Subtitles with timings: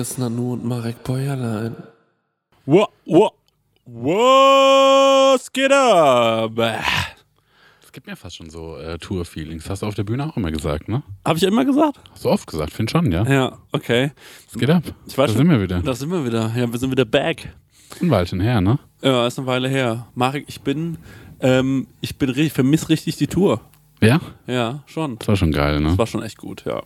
[0.00, 1.76] Chris Nanu und Marek Bäuerlein.
[2.64, 3.32] Wow, wow,
[3.84, 6.52] was geht ab?
[7.82, 9.68] Es gibt mir fast schon so äh, Tour-Feelings.
[9.68, 11.02] Hast du auf der Bühne auch immer gesagt, ne?
[11.26, 11.98] Habe ich immer gesagt?
[12.12, 13.24] Hast du oft gesagt, find schon, ja.
[13.30, 14.12] Ja, okay.
[14.50, 14.84] Es geht ab.
[15.06, 15.46] Ich weiß da schon.
[15.46, 15.80] sind wir wieder.
[15.82, 16.50] Da sind wir wieder.
[16.56, 17.52] Ja, wir sind wieder back.
[18.00, 18.78] Ein Weilchen her, ne?
[19.02, 20.06] Ja, ist eine Weile her.
[20.14, 20.96] Marek, ich bin,
[21.40, 23.60] ähm, ich bin, ri- vermiss richtig die Tour.
[24.00, 24.18] Ja?
[24.46, 25.18] Ja, schon.
[25.18, 25.88] Das war schon geil, ne?
[25.88, 26.82] Das war schon echt gut, ja.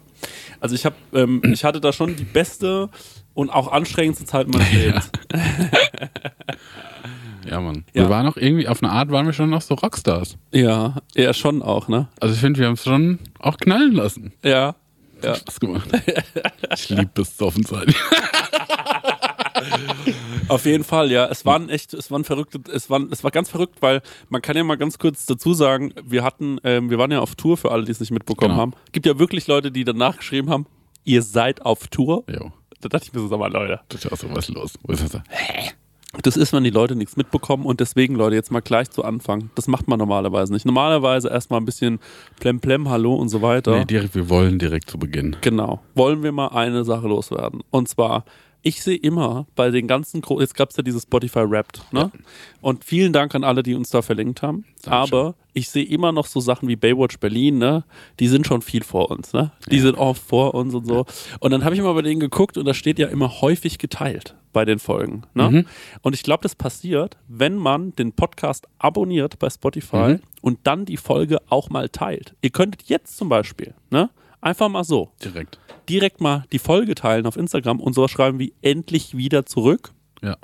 [0.61, 2.89] Also ich habe, ähm, ich hatte da schon die beste
[3.35, 5.11] und auch anstrengendste Zeit meines Lebens.
[7.47, 7.85] Ja, Mann.
[7.93, 8.05] Ja.
[8.05, 10.39] Wir waren auch irgendwie, auf eine Art waren wir schon noch so Rockstars.
[10.51, 12.09] Ja, ja, schon auch, ne?
[12.19, 14.33] Also ich finde, wir haben es schon auch knallen lassen.
[14.43, 14.77] Ja.
[15.23, 15.35] Ja.
[15.35, 15.89] Spaß gemacht.
[16.73, 17.85] ich liebe besoffen sein.
[20.49, 21.27] Auf jeden Fall, ja.
[21.27, 24.57] Es waren echt, es waren verrückte, es waren, es war ganz verrückt, weil man kann
[24.57, 27.71] ja mal ganz kurz dazu sagen, wir hatten, ähm, wir waren ja auf Tour für
[27.73, 28.61] alle, die es nicht mitbekommen Genau.
[28.61, 28.73] haben.
[28.93, 30.67] Gibt ja wirklich Leute, die danach geschrieben haben,
[31.05, 32.25] ihr seid auf Tour.
[32.31, 33.81] Jo, Da dachte ich mir so, mal, Leute.
[33.89, 34.75] das ist ja so was los.
[34.83, 35.23] Wo ist das?
[36.23, 39.51] Das ist, wenn die Leute nichts mitbekommen und deswegen, Leute, jetzt mal gleich zu Anfang.
[39.57, 40.65] Das macht man normalerweise nicht.
[40.65, 41.99] Normalerweise erstmal ein bisschen
[42.39, 43.79] Plem Plem, Hallo und so weiter.
[43.81, 45.37] Nee, direkt, wir wollen direkt zu Beginn.
[45.41, 45.81] Genau.
[45.97, 47.63] Wollen wir mal eine Sache loswerden.
[47.71, 48.25] Und zwar,
[48.65, 52.11] ich sehe immer bei den ganzen, Gro jetzt gab es ja dieses Spotify Wrapped, ne?
[52.61, 54.65] Und vielen Dank an alle, die uns da verlinkt haben.
[54.83, 54.93] Dankeschön.
[55.19, 57.85] Aber ich sehe immer noch so Sachen wie Baywatch Berlin, ne?
[58.19, 59.53] Die sind schon viel vor uns, ne?
[59.71, 61.05] Die sind oft vor uns und so.
[61.41, 64.35] Und dann habe ich mal bei denen geguckt und da steht ja immer häufig geteilt
[64.55, 65.51] bei den Folgen, ne?
[65.51, 65.67] Mhm.
[66.03, 70.21] Und ich glaube, das passiert, wenn man den Podcast abonniert bei Spotify Mhm.
[70.41, 72.35] und dann die Folge auch mal teilt.
[72.41, 74.11] Ihr könntet jetzt zum Beispiel, ne?
[74.41, 75.59] Einfach mal so Direkt.
[75.89, 79.93] Direkt mal die Folge teilen auf Instagram und sowas schreiben wie endlich wieder zurück.
[80.23, 80.37] Ja.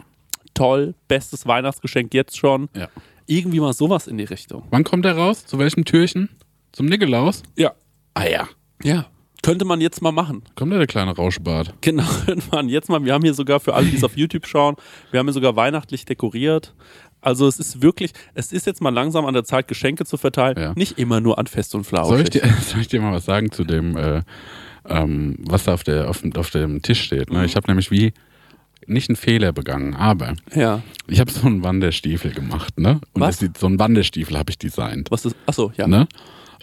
[0.55, 2.69] Toll, bestes Weihnachtsgeschenk jetzt schon.
[2.75, 2.89] Ja.
[3.27, 4.65] Irgendwie mal sowas in die Richtung.
[4.71, 5.47] Wann kommt der raus?
[5.47, 6.29] Zu welchem Türchen?
[6.73, 7.43] Zum Nikolaus?
[7.57, 7.73] Ja.
[8.15, 8.49] Ah ja.
[8.83, 9.07] Ja.
[9.43, 10.43] Könnte man jetzt mal machen.
[10.55, 11.75] Kommt da der kleine Rauschbart?
[11.81, 13.03] Genau, könnte man jetzt mal.
[13.05, 14.77] Wir haben hier sogar für alle, die es auf YouTube schauen,
[15.11, 16.75] wir haben hier sogar weihnachtlich dekoriert.
[17.23, 20.59] Also es ist wirklich, es ist jetzt mal langsam an der Zeit, Geschenke zu verteilen.
[20.59, 20.73] Ja.
[20.75, 22.11] Nicht immer nur an Fest und Flauschig.
[22.11, 24.23] Soll ich, dir, soll ich dir mal was sagen zu dem, äh,
[24.89, 27.31] ähm, was da auf, der, auf, dem- auf dem Tisch steht?
[27.31, 27.45] Ne?
[27.45, 28.13] Ich habe nämlich wie
[28.87, 30.83] nicht einen Fehler begangen, aber Ja.
[31.07, 33.01] ich habe so einen Wanderstiefel gemacht, ne?
[33.13, 33.37] Und Was?
[33.37, 35.11] das sieht, so einen Wanderstiefel habe ich designt.
[35.11, 35.87] Was ist, achso, ja.
[35.87, 36.09] Ne?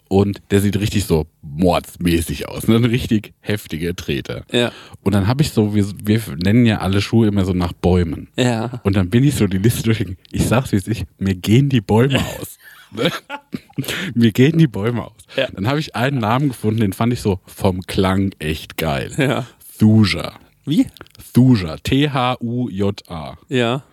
[0.09, 2.75] Und der sieht richtig so mordsmäßig aus, ne?
[2.77, 4.45] Ein richtig heftiger Treter.
[4.51, 4.71] Ja.
[5.03, 8.29] Und dann habe ich so, wir, wir nennen ja alle Schuhe immer so nach Bäumen.
[8.37, 8.79] Ja.
[8.83, 10.17] Und dann bin ich so die Liste durchgegangen.
[10.31, 12.57] Ich sag's wie es ist, mir gehen die Bäume aus.
[14.13, 15.13] Mir gehen die Bäume aus.
[15.35, 15.47] Ja.
[15.51, 19.13] Dann habe ich einen Namen gefunden, den fand ich so vom Klang echt geil.
[19.17, 19.45] Ja.
[19.79, 20.33] Thuja.
[20.65, 20.87] Wie?
[21.33, 21.77] Thuja.
[21.77, 23.37] T-H-U-J-A.
[23.49, 23.83] Ja.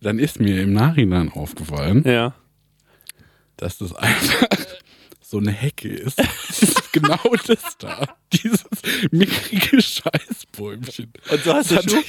[0.00, 2.34] Dann ist mir im Nachhinein aufgefallen, Ja.
[3.56, 4.48] dass das einfach
[5.20, 6.18] so eine Hecke ist.
[6.48, 8.16] Das ist genau das da.
[8.32, 8.64] Dieses
[9.10, 11.12] mickrige Scheißbäumchen.
[11.30, 12.02] Und so der Das Schuh?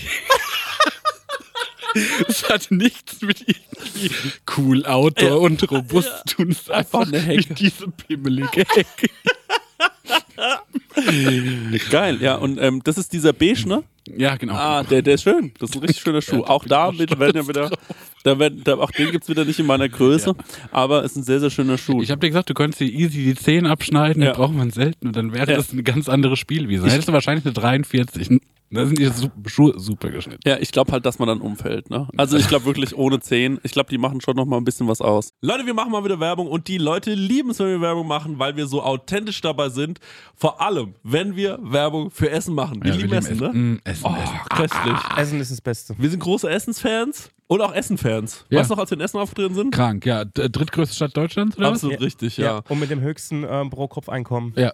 [2.28, 4.12] Es hat nichts mit irgendwie
[4.58, 6.50] cool Outdoor und robust zu tun.
[6.52, 7.50] Es ist Einfach einfach eine Hecke.
[7.50, 9.10] wie diese pimmelige Hecke.
[11.90, 12.36] Geil, ja.
[12.36, 13.84] Und ähm, das ist dieser Beige, ne?
[14.16, 14.54] Ja, genau.
[14.54, 15.52] Ah, der, der ist schön.
[15.60, 16.42] Das ist ein richtig schöner Schuh.
[16.44, 17.70] da auch da mit, werden ja wieder,
[18.24, 20.34] da werden, da, auch den gibt's wieder nicht in meiner Größe,
[20.72, 22.02] aber ist ein sehr, sehr schöner Schuh.
[22.02, 24.32] Ich habe dir gesagt, du könntest dir easy die Zehen abschneiden, Ja.
[24.32, 25.58] die braucht man selten und dann wäre Ja.
[25.58, 26.84] das eine ganz andere Spielwiese.
[26.84, 28.40] Dann hättest du wahrscheinlich eine 43.
[28.70, 30.42] Da sind die Su- Schuhe super geschnitten.
[30.46, 32.08] ja, ich glaube halt, dass man dann umfällt, ne?
[32.18, 33.60] Also ich glaube wirklich ohne 10.
[33.64, 35.30] Ich glaube, die machen schon noch mal ein bisschen was aus.
[35.42, 38.40] Leute, wir machen mal wieder Werbung und die Leute lieben es, wenn wir Werbung machen,
[38.40, 40.00] weil wir so authentisch dabei sind.
[40.36, 42.84] Vor allem, wenn wir Werbung für Essen machen.
[42.84, 43.50] Wir Ja, lieben wir Essen, ne?
[43.54, 44.40] Mm, Essen, Oh, Essen.
[44.50, 45.00] köstlich.
[45.18, 45.96] Essen ist das Beste.
[45.98, 48.44] Wir sind große Essensfans und auch Essenfans.
[48.50, 48.60] Ja.
[48.60, 49.74] Weißt du noch, als wir in Essen aufgetreten sind?
[49.74, 50.26] Krank, ja.
[50.26, 51.76] Drittgrößte Stadt Deutschlands, oder was?
[51.78, 52.62] Absolut richtig, ja.
[52.68, 54.54] Und mit dem höchsten ähm, Pro-Kopf-Einkommen.
[54.58, 54.74] Ja.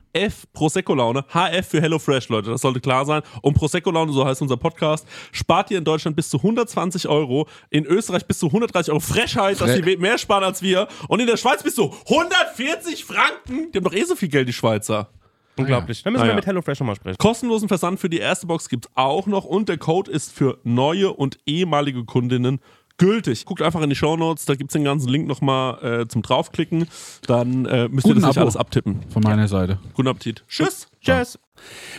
[0.53, 1.23] Prosecco Laune.
[1.33, 2.49] HF für HelloFresh, Leute.
[2.51, 3.21] Das sollte klar sein.
[3.41, 7.47] Und Prosecco Laune, so heißt unser Podcast, spart ihr in Deutschland bis zu 120 Euro.
[7.69, 8.99] In Österreich bis zu 130 Euro.
[8.99, 10.87] Frechheit, dass Fre- die mehr sparen als wir.
[11.07, 13.71] Und in der Schweiz bis zu 140 Franken.
[13.71, 15.09] Die haben doch eh so viel Geld, die Schweizer.
[15.57, 16.01] Unglaublich.
[16.03, 16.35] Dann müssen Ah, wir ja.
[16.35, 17.17] mit HelloFresh nochmal sprechen.
[17.17, 21.11] Kostenlosen Versand für die erste Box gibt's auch noch und der Code ist für neue
[21.11, 22.59] und ehemalige Kundinnen
[23.01, 23.45] gültig.
[23.45, 26.87] Guckt einfach in die Shownotes, da gibt's den ganzen Link nochmal äh, zum draufklicken.
[27.27, 28.41] Dann äh, müsst ihr Guten das nicht Abo.
[28.45, 29.01] alles abtippen.
[29.09, 29.79] Von meiner Seite.
[29.93, 30.43] Guten Appetit.
[30.47, 30.87] Tschüss.
[31.01, 31.37] Tschüss.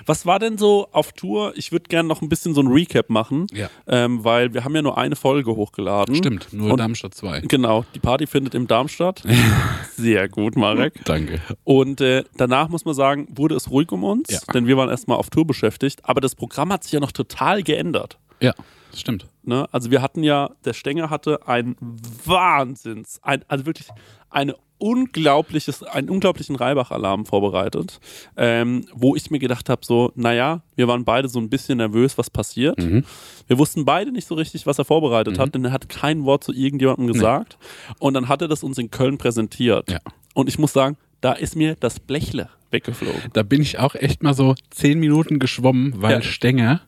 [0.06, 1.52] Was war denn so auf Tour?
[1.56, 3.68] Ich würde gerne noch ein bisschen so ein Recap machen, Ja.
[3.86, 6.16] ähm, weil wir haben ja nur eine Folge hochgeladen.
[6.16, 7.42] Stimmt, nur Und- Darmstadt 2.
[7.42, 9.22] Genau, die Party findet im Darmstadt.
[9.96, 10.94] Sehr gut, Marek.
[11.04, 11.40] Danke.
[11.64, 14.40] Und äh, danach muss man sagen, wurde es ruhig um uns, Ja.
[14.52, 16.00] denn wir waren erstmal auf Tour beschäftigt.
[16.04, 18.18] Aber das Programm hat sich ja noch total geändert.
[18.40, 18.54] Ja,
[18.92, 19.26] das stimmt.
[19.42, 19.66] Ne?
[19.72, 21.76] Also wir hatten ja, der Stenger hatte ein
[22.24, 23.88] Wahnsinns, ein, also wirklich
[24.30, 28.00] eine unglaubliches, einen unglaublichen Reibach-Alarm vorbereitet,
[28.36, 32.18] ähm, wo ich mir gedacht habe, so, naja, wir waren beide so ein bisschen nervös,
[32.18, 32.78] was passiert.
[32.78, 33.04] Mhm.
[33.46, 36.44] Wir wussten beide nicht so richtig, was er vorbereitet hat, denn er hat kein Wort
[36.44, 37.58] zu irgendjemandem gesagt.
[37.98, 39.90] Und dann hat er das uns in Köln präsentiert.
[39.90, 39.98] Ja.
[40.34, 43.20] Und ich muss sagen, da ist mir das Blechle weggeflogen.
[43.34, 46.22] Da bin ich auch echt mal so zehn Minuten geschwommen, weil Ja.
[46.22, 46.80] Stenger,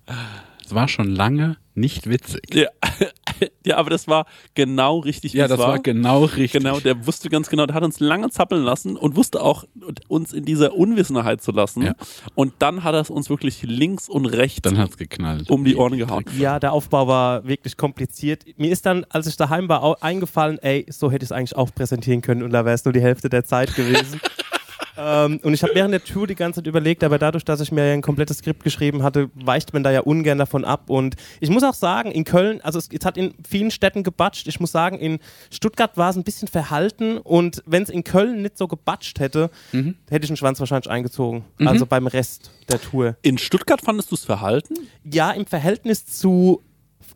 [0.65, 2.55] es war schon lange nicht witzig.
[2.55, 2.69] Ja,
[3.65, 6.53] ja aber das war genau richtig, Ja, das war genau richtig.
[6.53, 9.65] Genau, der wusste ganz genau, der hat uns lange zappeln lassen und wusste auch,
[10.09, 11.83] uns in dieser Unwissenheit zu lassen.
[11.83, 11.95] Ja.
[12.35, 15.51] Und dann hat er es uns wirklich links und rechts Dann hat's geknallt.
[15.51, 16.25] um die Ohren gehauen.
[16.39, 18.45] Ja, der Aufbau war wirklich kompliziert.
[18.57, 21.75] Mir ist dann, als ich daheim war, eingefallen, ey, so hätte ich es eigentlich auch
[21.75, 24.21] präsentieren können und da wäre es nur die Hälfte der Zeit gewesen.
[24.97, 27.73] ähm, und ich habe während der Tour die ganze Zeit überlegt, aber dadurch, dass ich
[27.73, 30.91] mir ja ein komplettes Skript geschrieben hatte, weicht man da ja ungern davon ab.
[30.91, 34.47] Und ich muss auch sagen, in Köln, also es, es hat in vielen Städten gebatscht.
[34.49, 35.19] Ich muss sagen, in
[35.51, 39.51] Stuttgart war es ein bisschen verhalten und wenn es in Köln nicht so gebatscht hätte,
[40.09, 41.45] hätte ich den Schwanz wahrscheinlich eingezogen.
[41.65, 43.17] Also beim Rest der Tour.
[43.23, 44.75] In Stuttgart fandest du es verhalten?
[45.05, 46.63] Ja, im Verhältnis zu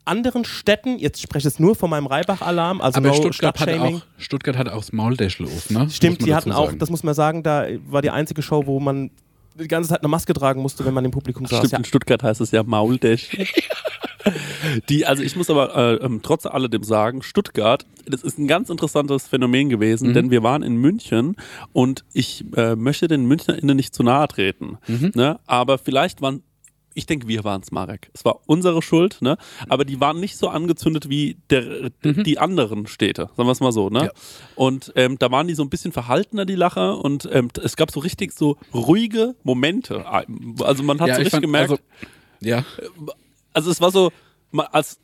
[0.08, 3.68] anderen Städten, jetzt spreche ich jetzt nur von meinem Reibach-Alarm, also Aber no Stuttgart hat,
[3.78, 5.88] auch, Stuttgart hat auch das Mauldeschel auf, ne?
[5.90, 9.10] Stimmt, die hatten auch, das muss man sagen, da war die einzige Show, wo man
[9.54, 11.58] die ganze Zeit eine Maske tragen musste, wenn man im Publikum saß.
[11.58, 11.78] Stimmt, Ja.
[11.78, 13.30] in Stuttgart heißt es ja Mauldash.
[14.88, 18.68] Die, also ich muss aber äh, ähm, trotz alledem sagen, Stuttgart, das ist ein ganz
[18.68, 21.36] interessantes Phänomen gewesen, denn wir waren in München
[21.72, 24.76] und ich äh, möchte den MünchnerInnen nicht zu nahe treten.
[25.14, 25.38] Ne?
[25.46, 26.42] Aber vielleicht waren
[26.98, 28.10] ich denke, wir waren es, Marek.
[28.12, 29.38] Es war unsere Schuld, ne?
[29.68, 33.70] Aber die waren nicht so angezündet wie der, die anderen Städte, sagen wir es mal
[33.70, 34.06] so, ne?
[34.06, 34.10] Ja.
[34.56, 37.92] Und ähm, da waren die so ein bisschen verhaltener, die Lacher, und ähm, es gab
[37.92, 40.04] so richtig so ruhige Momente.
[40.60, 41.82] Also man hat ja, so ich richtig fand, gemerkt, Also,
[42.40, 42.64] ja,
[43.52, 44.10] also es war so,
[44.72, 44.98] als,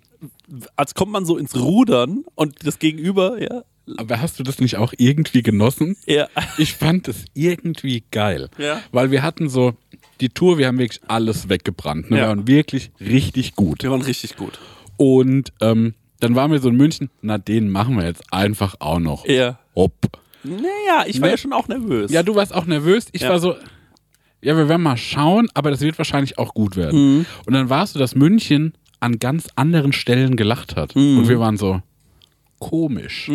[0.75, 3.63] als kommt man so ins Rudern und das Gegenüber, ja,
[3.99, 5.97] Aber hast du das nicht auch irgendwie genossen?
[6.07, 6.29] Ja.
[6.59, 8.49] Ich fand es irgendwie geil.
[8.59, 8.81] Ja.
[8.91, 9.75] Weil wir hatten so
[10.21, 12.11] die Tour, wir haben wirklich alles weggebrannt.
[12.11, 12.17] Ne?
[12.19, 12.23] Ja.
[12.25, 13.83] Wir waren wirklich richtig gut.
[13.83, 14.59] Wir waren richtig gut.
[14.97, 19.01] Und ähm, dann waren wir so in München, na, den machen wir jetzt einfach auch
[19.01, 19.27] noch.
[19.27, 19.59] Ja.
[19.75, 19.95] Hopp.
[20.45, 21.33] Naja, ich war Ne?
[21.33, 22.11] ja schon auch nervös.
[22.13, 23.07] Ja, du warst auch nervös.
[23.13, 23.31] Ich Ja.
[23.31, 23.55] war so,
[24.43, 27.27] ja, wir werden mal schauen, aber das wird wahrscheinlich auch gut werden.
[27.47, 30.95] Und dann war es so, dass München an ganz anderen Stellen gelacht hat.
[30.97, 31.81] Und wir waren so,
[32.59, 33.31] komisch.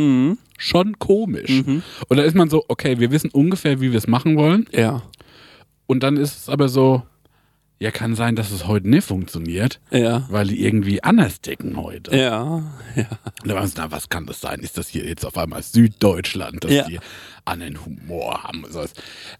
[0.57, 1.63] Schon komisch.
[2.07, 4.65] Und da ist man so, okay, wir wissen ungefähr, wie wir es machen wollen.
[4.71, 5.01] Ja.
[5.89, 7.01] Und dann ist es aber so,
[7.79, 10.27] ja, kann sein, dass es heute nicht funktioniert, Ja.
[10.29, 12.15] weil die irgendwie anders decken heute.
[12.15, 12.61] Ja.
[12.95, 13.07] Ja.
[13.41, 14.59] Und da waren so, na, was kann das sein?
[14.59, 16.83] Ist das hier jetzt auf einmal Süddeutschland, dass Ja.
[16.87, 16.99] die
[17.45, 18.65] einen Humor haben?
[18.69, 18.93] So, Das,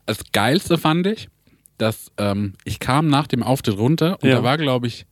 [0.08, 1.30] das Geilste fand ich,
[1.78, 4.38] dass ähm, ich kam nach dem Auftritt runter und Ja.
[4.38, 5.06] da war, glaube ich,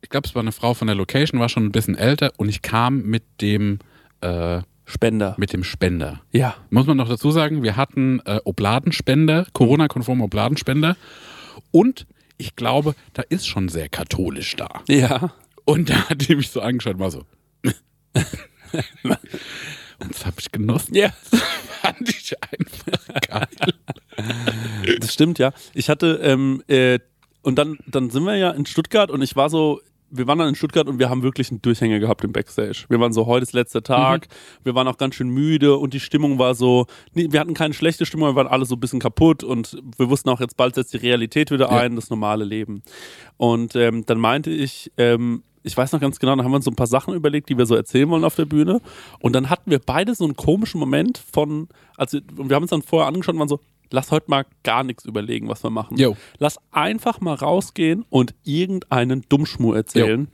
[0.00, 2.48] ich glaube, es war eine Frau von der Location, war schon ein bisschen älter und
[2.50, 3.80] ich kam mit dem,
[4.20, 5.34] äh, Spender.
[5.36, 6.20] mit dem Spender.
[6.32, 6.54] Ja.
[6.70, 10.96] Muss man noch dazu sagen, wir hatten äh, Obladenspender, Corona-konforme Obladenspender
[11.72, 12.06] und
[12.38, 14.82] ich glaube, da ist schon sehr katholisch da.
[14.88, 15.32] Ja.
[15.64, 17.24] Und da hat die mich so angeschaut und war so.
[17.64, 17.74] und
[20.10, 20.94] das habe ich genossen.
[20.94, 21.10] Ja.
[21.82, 23.74] Fand ich einfach geil.
[25.00, 25.52] Das stimmt, ja.
[25.74, 26.98] Ich hatte, ähm, äh,
[27.42, 30.48] und dann, dann sind wir ja in Stuttgart und ich war so, wir waren dann
[30.48, 32.84] in Stuttgart und wir haben wirklich einen Durchhänger gehabt im Backstage.
[32.88, 34.28] Wir waren so, heute ist letzter Tag,
[34.64, 37.74] wir waren auch ganz schön müde und die Stimmung war so, nee, wir hatten keine
[37.74, 40.74] schlechte Stimmung, wir waren alle so ein bisschen kaputt und wir wussten auch, jetzt bald
[40.76, 41.78] setzt die Realität wieder Ja.
[41.80, 42.82] ein, das normale Leben.
[43.36, 46.64] Und ähm, dann meinte ich, ähm, ich weiß noch ganz genau, dann haben wir uns
[46.64, 48.80] so ein paar Sachen überlegt, die wir so erzählen wollen auf der Bühne.
[49.18, 52.70] Und dann hatten wir beide so einen komischen Moment von, also und wir haben uns
[52.70, 53.58] dann vorher angeschaut und waren so,
[53.90, 55.96] lass heute mal gar nichts überlegen, was wir machen.
[55.96, 56.16] Jo.
[56.38, 60.28] Lass einfach mal rausgehen und irgendeinen Dummschmur erzählen.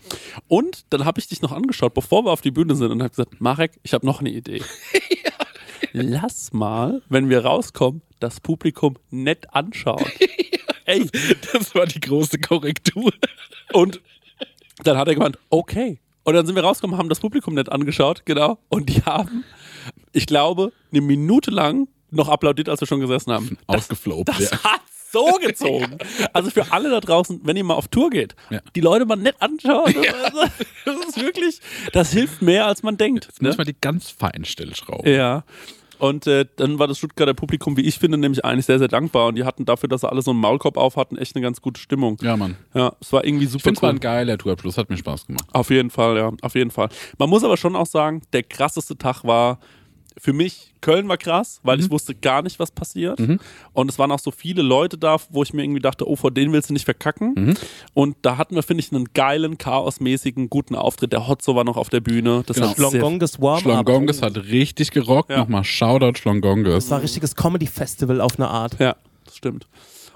[0.49, 3.11] Und dann habe ich dich noch angeschaut, bevor wir auf die Bühne sind und habe
[3.11, 4.62] gesagt, Marek, ich habe noch eine Idee.
[5.92, 10.04] Lass mal, wenn wir rauskommen, das Publikum nett anschauen.
[10.85, 11.06] Ey,
[11.52, 13.12] Das war die große Korrektur.
[13.73, 14.00] und
[14.85, 16.00] dann hat er gemeint, okay.
[16.25, 18.59] Und dann sind wir rausgekommen, haben das Publikum nett angeschaut, genau.
[18.68, 19.44] Und die haben,
[20.12, 23.59] ich glaube, eine Minute lang noch applaudiert, als wir schon gesessen haben.
[23.66, 24.25] Ausgeflogen.
[24.26, 24.62] Das ja.
[24.64, 24.81] hat
[25.12, 25.99] so gezogen.
[26.33, 28.61] Also für alle da draußen, wenn ihr mal auf Tour geht, Ja.
[28.75, 29.92] die Leute mal nett anschauen.
[29.95, 30.33] Das,
[30.87, 31.61] das ist wirklich,
[31.92, 33.26] das hilft mehr, als man denkt.
[33.26, 33.57] Jetzt muss Ne?
[33.59, 35.11] man die ganz fein stillschrauben.
[35.12, 35.45] Ja.
[35.99, 39.26] Und äh, dann war das Stuttgarter Publikum, wie ich finde, nämlich eigentlich sehr, sehr dankbar.
[39.28, 41.61] Und die hatten dafür, dass sie alle so einen Maulkorb auf hatten, echt eine ganz
[41.61, 42.16] gute Stimmung.
[42.23, 42.57] Ja, Mann.
[42.75, 43.97] Ja, es war irgendwie Ich super finde es war cool.
[43.97, 45.45] ein geiler Tourabschluss, hat mir Spaß gemacht.
[45.52, 46.88] Auf jeden Fall, ja, auf jeden Fall.
[47.19, 49.61] Man muss aber schon auch sagen, der krasseste Tag war
[50.19, 51.85] für mich, Köln war krass, weil Mhm.
[51.85, 53.21] ich wusste gar nicht, was passiert.
[53.73, 56.31] Und es waren auch so viele Leute da, wo ich mir irgendwie dachte, oh, vor
[56.31, 57.35] denen willst du nicht verkacken.
[57.37, 57.54] Mhm.
[57.95, 61.12] Und da hatten wir, finde ich, einen geilen, chaosmäßigen, guten Auftritt.
[61.12, 62.42] Der Hotzo war noch auf der Bühne.
[62.47, 62.73] Das Genau.
[62.75, 63.61] Schlongonges Warm-Up.
[63.62, 65.31] Schlongonges hat richtig gerockt.
[65.31, 65.38] Ja.
[65.38, 66.75] Nochmal Shoutout Schlongonges.
[66.85, 68.78] Das war ein richtiges Comedy-Festival auf eine Art.
[68.78, 69.66] Ja, das stimmt.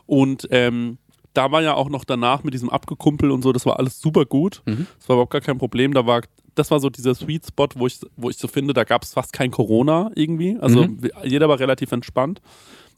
[0.06, 0.98] Und ähm,
[1.34, 4.24] da war ja auch noch danach mit diesem Abgekumpel und so, das war alles super
[4.24, 4.62] gut.
[4.64, 4.86] Mhm.
[4.98, 5.92] Das war überhaupt gar kein Problem.
[5.92, 6.22] Da war,
[6.56, 9.12] das war so dieser Sweet Spot, wo ich, wo ich so finde, da gab es
[9.12, 10.58] fast kein Corona irgendwie.
[10.60, 11.08] Also Mhm.
[11.24, 12.40] jeder war relativ entspannt.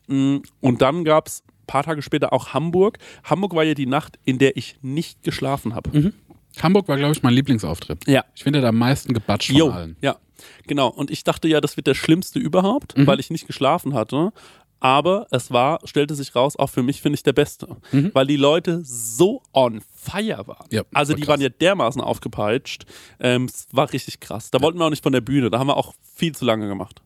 [0.06, 2.98] Mm, Und dann gab es ein paar Tage später auch Hamburg.
[3.24, 6.12] Hamburg war ja die Nacht, in der ich nicht geschlafen habe.
[6.62, 8.06] Hamburg war, glaube ich, mein Lieblingsauftritt.
[8.08, 8.24] Ja.
[8.34, 9.96] Ich finde, da am meisten gebatscht von Jo, allen.
[10.00, 10.16] ja,
[10.66, 10.88] genau.
[10.88, 13.06] Und ich dachte ja, das wird der schlimmste überhaupt, Mhm.
[13.06, 14.32] weil ich nicht geschlafen hatte.
[14.80, 17.76] Aber es war, stellte sich raus, auch für mich finde ich der Beste.
[17.90, 20.66] Weil die Leute so on fire waren.
[20.70, 20.76] Mhm.
[20.76, 21.28] Ja, also war die krass.
[21.28, 22.84] waren ja dermaßen aufgepeitscht.
[23.18, 24.50] Ähm, es war richtig krass.
[24.50, 25.50] Da wollten wir auch nicht von der Bühne.
[25.50, 27.02] Da haben wir auch viel zu lange gemacht.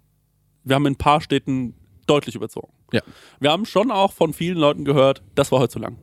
[0.64, 1.74] Wir haben in ein paar Städten
[2.06, 2.72] deutlich überzogen.
[2.92, 3.00] Ja.
[3.40, 5.98] Wir haben schon auch von vielen Leuten gehört, das war heute zu lang.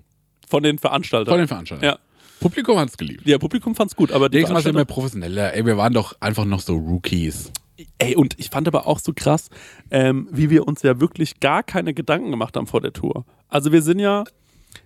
[0.47, 1.31] Von den Veranstaltern.
[1.31, 1.85] Von den Veranstaltern.
[1.87, 1.99] ja.
[2.39, 3.27] Publikum hat es geliebt.
[3.27, 5.53] ja, Publikum fand's gut, aber die Nächstes Mal sind wir professioneller.
[5.53, 7.51] Ey, wir waren doch einfach noch so Rookies.
[7.97, 9.49] Ey, und ich fand aber auch so krass,
[9.91, 13.25] ähm, wie wir uns ja wirklich gar keine Gedanken gemacht haben vor der Tour.
[13.47, 14.23] Also wir sind ja,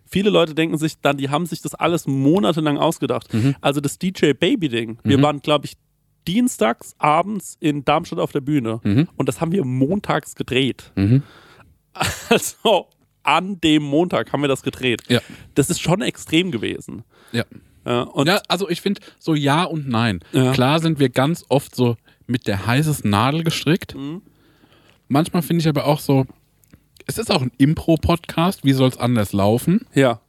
[0.06, 3.28] viele Leute denken sich dann, die haben sich das alles monatelang ausgedacht.
[3.62, 4.98] Also das DJ Baby Ding.
[5.04, 5.74] Wir waren, glaube ich,
[6.28, 8.80] dienstags abends in Darmstadt auf der Bühne
[9.18, 10.92] und das haben wir montags gedreht.
[12.30, 12.88] Also
[13.22, 15.04] an dem Montag haben wir das gedreht.
[15.10, 15.20] Ja.
[15.54, 17.04] Das ist schon extrem gewesen.
[17.32, 17.44] Ja.
[17.86, 20.22] Und ja, also ich finde so ja und nein.
[20.32, 20.54] Ja.
[20.54, 21.96] Klar sind wir ganz oft so
[22.28, 23.96] mit der heißesten Nadel gestrickt.
[23.96, 24.22] Mhm.
[25.08, 26.26] Manchmal finde ich aber auch so,
[27.06, 29.86] es ist auch ein Impro-Podcast, wie soll es anders laufen?
[29.94, 30.22] ja,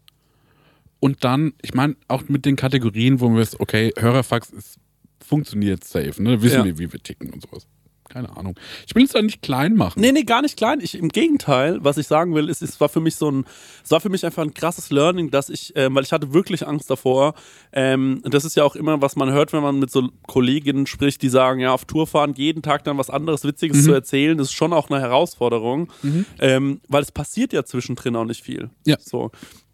[1.00, 4.78] Und dann, ich meine, auch mit den Kategorien, wo wir es, okay, Hörerfax ist,
[5.24, 6.42] funktioniert safe, ne?
[6.42, 6.64] Wissen Ja.
[6.64, 7.66] wir, wie wir ticken und sowas.
[8.14, 8.54] Keine Ahnung.
[8.86, 10.00] Ich will es da nicht klein machen.
[10.00, 10.78] Nee, nee, gar nicht klein.
[10.80, 13.44] Ich, Im Gegenteil, was ich sagen will, ist, es war für mich so ein,
[13.82, 16.64] es war für mich einfach ein krasses Learning, dass ich, ähm, weil ich hatte wirklich
[16.64, 17.34] Angst davor.
[17.72, 21.22] Ähm, das ist ja auch immer, was man hört, wenn man mit so Kolleginnen spricht,
[21.22, 24.52] die sagen, ja, auf Tour fahren, jeden Tag dann was anderes Witziges zu erzählen, ist
[24.52, 25.92] schon auch eine Herausforderung,
[26.38, 28.70] ähm, weil es passiert ja zwischendrin auch nicht viel.
[28.86, 28.96] Ja.
[29.00, 29.32] So.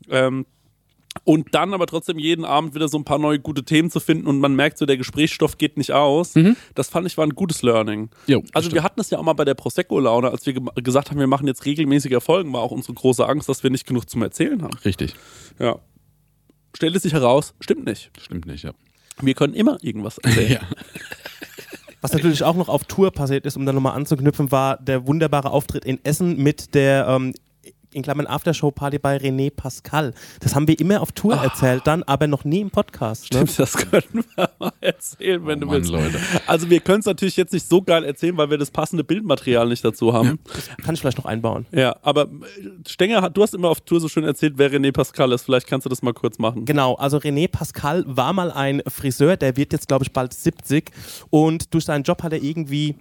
[0.08, 0.46] Ähm,
[1.24, 4.26] und dann aber trotzdem jeden Abend wieder so ein paar neue gute Themen zu finden
[4.26, 6.34] und man merkt so, der Gesprächsstoff geht nicht aus.
[6.74, 8.10] Das fand ich war ein gutes Learning.
[8.26, 8.82] Jo, also wir stimmt.
[8.84, 11.46] hatten es ja auch mal bei der Prosecco-Laune, als wir ge gesagt haben, wir machen
[11.46, 14.76] jetzt regelmäßige Folgen, war auch unsere große Angst, dass wir nicht genug zum Erzählen haben.
[14.84, 15.14] Richtig.
[15.58, 15.80] Ja.
[16.76, 18.10] Stellte sich heraus, stimmt nicht.
[18.20, 18.72] Stimmt nicht, ja.
[19.20, 20.52] Wir können immer irgendwas erzählen.
[20.60, 20.60] ja.
[22.00, 25.50] Was natürlich auch noch auf Tour passiert ist, um da nochmal anzuknüpfen, war der wunderbare
[25.50, 27.34] Auftritt in Essen mit der ähm,
[27.92, 30.14] in Klammern Aftershow-Party bei René Pascal.
[30.40, 33.32] Das haben wir immer auf Tour erzählt dann, aber noch nie im Podcast.
[33.32, 33.46] Ne?
[33.46, 35.90] Stimmt, das können wir mal erzählen, wenn Oh du Mann, willst.
[35.90, 36.18] Leute.
[36.46, 39.68] Also wir können es natürlich jetzt nicht so geil erzählen, weil wir das passende Bildmaterial
[39.68, 40.38] nicht dazu haben.
[40.84, 41.66] Kann ich vielleicht noch einbauen.
[41.72, 42.28] Ja, aber äh,
[42.88, 45.42] Stenger, hat- du hast immer auf Tour so schön erzählt, wer René Pascal ist.
[45.42, 46.64] Vielleicht kannst du das mal kurz machen.
[46.64, 50.90] Genau, also René Pascal war mal ein Friseur, der wird jetzt, glaube ich, bald 70
[51.30, 52.96] und durch seinen Job hat er irgendwie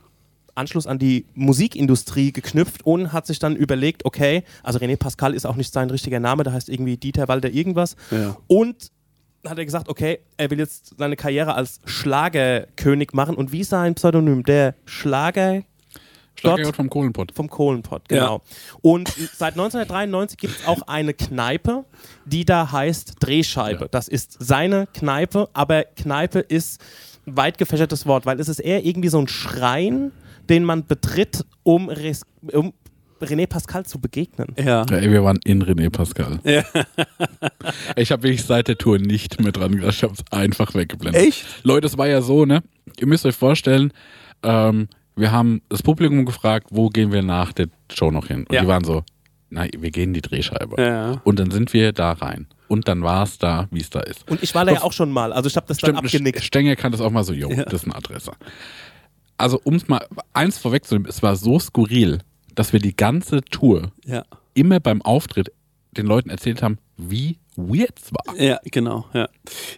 [0.60, 5.46] Anschluss an die Musikindustrie geknüpft und hat sich dann überlegt, okay, also René Pascal ist
[5.46, 7.96] auch nicht sein richtiger Name, der heißt irgendwie Dieter Walter irgendwas.
[8.12, 8.38] Ja.
[8.48, 8.92] Und
[9.48, 13.96] hat er gesagt, okay, er will jetzt seine Karriere als Schlagerkönig machen und wie sein
[13.96, 14.44] Pseudonym?
[14.44, 15.64] Der Schlager
[16.36, 17.34] Schlager Dort- vom Kohlenpott.
[17.34, 18.42] vom Kohlenpott, genau.
[18.82, 21.84] Und seit 1993 gibt es auch eine Kneipe,
[22.26, 23.82] die da heißt Drehscheibe.
[23.82, 23.88] Ja.
[23.90, 26.80] Das ist seine Kneipe, aber Kneipe ist
[27.28, 30.12] ein weit gefächertes Wort, weil es ist eher irgendwie so ein Schrein,
[30.50, 32.74] den man betritt, um, Res um
[33.22, 34.48] René Pascal zu begegnen.
[34.58, 34.86] Ja.
[34.90, 36.40] Ja, ey, wir waren in René Pascal.
[36.44, 36.64] Ja.
[37.96, 39.94] Ich habe wirklich seit der Tour nicht mehr dran gedacht.
[39.94, 41.22] Ich habe es einfach weggeblendet.
[41.22, 41.46] Echt?
[41.64, 42.64] Leute, es war ja so, ne?
[43.00, 43.92] Ihr müsst euch vorstellen,
[44.44, 48.46] ähm, wir haben das Publikum gefragt, wo gehen wir nach der Show noch hin?
[48.48, 48.62] Und Ja.
[48.62, 49.04] die waren so,
[49.50, 50.82] nein, wir gehen in die Drehscheibe.
[50.82, 51.22] Ja.
[51.24, 52.48] Und dann sind wir da rein.
[52.70, 54.30] Und dann war es da, wie es da ist.
[54.30, 56.44] Und ich war da ja auch schon mal, also ich habe das dann Stimmt, abgenickt.
[56.44, 57.64] Stenger kann das auch mal so, jo, Ja.
[57.66, 58.32] das ist eine Adresse.
[59.40, 62.20] Also, um es mal eins vorwegzunehmen, es war so skurril,
[62.56, 64.26] dass wir die ganze Tour Ja.
[64.54, 65.52] immer beim Auftritt
[65.92, 68.36] den Leuten erzählt haben, wie weird war.
[68.40, 69.28] Ja, genau, ja.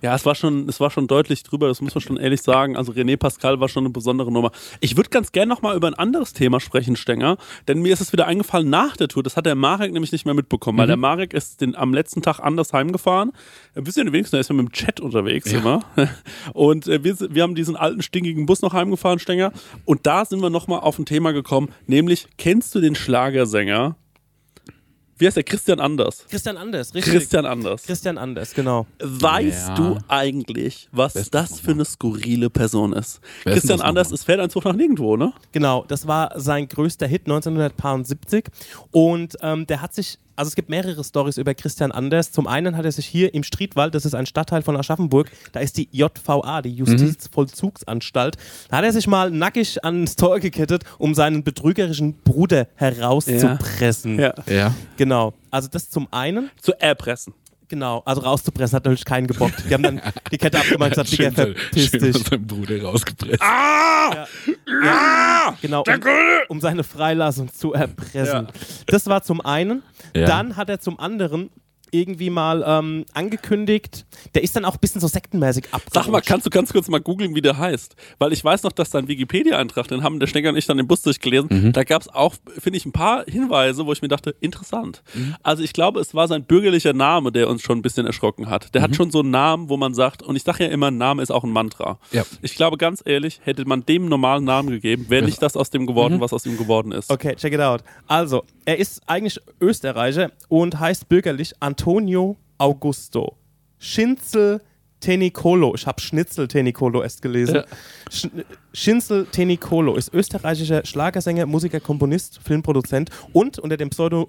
[0.01, 2.77] Ja, es war schon, es war schon deutlich drüber, das muss man schon ehrlich sagen.
[2.77, 4.51] Also René Pascal war schon eine besondere Nummer.
[4.79, 8.11] Ich würde ganz gerne nochmal über ein anderes Thema sprechen, Stenger, denn mir ist es
[8.13, 9.24] wieder eingefallen nach der Tour.
[9.24, 12.22] Das hat der Marek nämlich nicht mehr mitbekommen, weil der Marek ist den, am letzten
[12.22, 13.31] Tag anders heimgefahren.
[13.75, 15.83] Ein bisschen wenigstens, er ist ja mit dem Chat unterwegs immer.
[16.53, 19.51] Und äh, wir, wir haben diesen alten, stinkigen Bus noch heimgefahren, Stenger.
[19.85, 23.96] Und da sind wir nochmal auf ein Thema gekommen, nämlich, kennst du den Schlagersänger?
[25.22, 25.44] Wie heißt der?
[25.44, 26.25] Christian Anders.
[26.29, 27.14] Christian Anders, richtig.
[27.14, 27.84] Christian Anders.
[27.84, 28.88] Christian Anders, genau.
[29.00, 29.75] Weißt Ja.
[29.75, 33.22] du eigentlich, was ist das für eine skurrile Person ist?
[33.46, 35.31] Ist Christian Anders ist Feldeinzug nach nirgendwo, ne?
[35.51, 38.46] Genau, das war sein größter Hit 1970
[38.90, 42.32] und ähm, der hat sich, also es gibt mehrere Stories über Christian Anders.
[42.32, 45.60] Zum einen hat er sich hier im Striedwald, das ist ein Stadtteil von Aschaffenburg, da
[45.60, 48.38] ist die JVA, die Justizvollzugsanstalt,
[48.70, 54.18] da hat er sich mal nackig ans Tor gekettet, um seinen betrügerischen Bruder herauszupressen.
[54.18, 54.34] Ja.
[54.48, 54.74] Ja.
[54.98, 56.50] Genau, also das zum einen.
[56.60, 57.36] Zu erpressen.
[57.72, 59.64] Genau, also rauszupressen hat natürlich keinen gebockt.
[59.70, 62.16] Die haben dann die Kette abgemacht und gesagt, Digga, Schön, verpiss schön dich.
[62.18, 63.42] aus seinem Bruder rausgepresst.
[63.42, 64.27] Ah!
[65.62, 66.01] Genau, um,
[66.50, 68.48] um seine Freilassung zu erpressen.
[68.48, 68.53] Ja.
[68.88, 69.84] Das war zum einen.
[70.14, 70.25] Ja.
[70.25, 71.50] Dann hat er zum anderen
[71.92, 75.94] irgendwie mal ähm, angekündigt, der ist dann auch ein bisschen so sektenmäßig abgerutscht.
[75.94, 77.96] Sag mal, kannst du ganz kurz mal googeln, wie der heißt?
[78.20, 80.88] Weil ich weiß noch, dass dein Wikipedia-Eintrag, den haben der Stecker und ich dann im
[80.88, 81.74] Bus durchgelesen, Mhm.
[81.74, 85.04] da gab es auch, finde ich, ein paar Hinweise, wo ich mir dachte, interessant.
[85.14, 85.36] Mhm.
[85.44, 88.74] Also ich glaube, es war sein bürgerlicher Name, der uns schon ein bisschen erschrocken hat.
[88.74, 88.84] Der Mhm.
[88.86, 91.22] hat schon so einen Namen, wo man sagt, und ich sage ja immer, ein Name
[91.22, 92.00] ist auch ein Mantra.
[92.12, 92.24] Ja.
[92.42, 95.70] Ich glaube, ganz ehrlich, hätte man dem einen normalen Namen gegeben, wäre nicht das aus
[95.70, 96.22] dem geworden, Mhm.
[96.22, 97.10] was aus ihm geworden ist.
[97.10, 97.84] Okay, check it out.
[98.08, 103.37] Also, er ist eigentlich Österreicher und heißt bürgerlich Antonio Augusto
[103.79, 104.61] Schinzel
[105.00, 105.74] Tenicolo.
[105.74, 107.55] Ich habe Schnitzel Tenicolo erst gelesen.
[107.55, 107.65] Ja.
[108.11, 108.27] Sch
[108.72, 114.27] Schinzel Tenicolo ist österreichischer Schlagersänger, Musiker, Komponist, Filmproduzent und unter dem Pseudo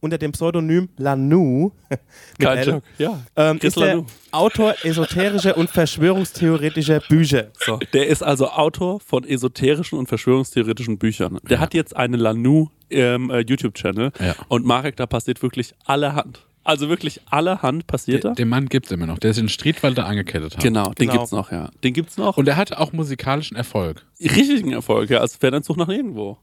[0.00, 2.00] unter dem Pseudonym Lanu mit
[2.38, 2.82] Kein L, Joke.
[2.96, 3.20] Ja.
[3.36, 4.06] ähm, ist der Lanu.
[4.30, 7.48] Autor esoterischer und verschwörungstheoretischer Bücher.
[7.58, 11.40] So, der ist also Autor von esoterischen und verschwörungstheoretischen Büchern.
[11.48, 14.34] Der hat jetzt einen Lanu ähm, äh, YouTube-Channel Ja.
[14.48, 16.46] und Marek, da passiert wirklich allerhand.
[16.66, 18.28] Also wirklich allerhand passiert da.
[18.30, 20.62] Den, den Mann gibt es immer noch, der sich in Striedwalder angekettet hat.
[20.62, 21.12] Genau, den Genau.
[21.12, 21.70] gibt's noch, ja.
[21.84, 22.36] Den gibt's noch.
[22.36, 24.04] Und er hatte auch musikalischen Erfolg.
[24.20, 25.20] richtigen Erfolg, ja.
[25.20, 26.38] Also Fernanzug nach irgendwo.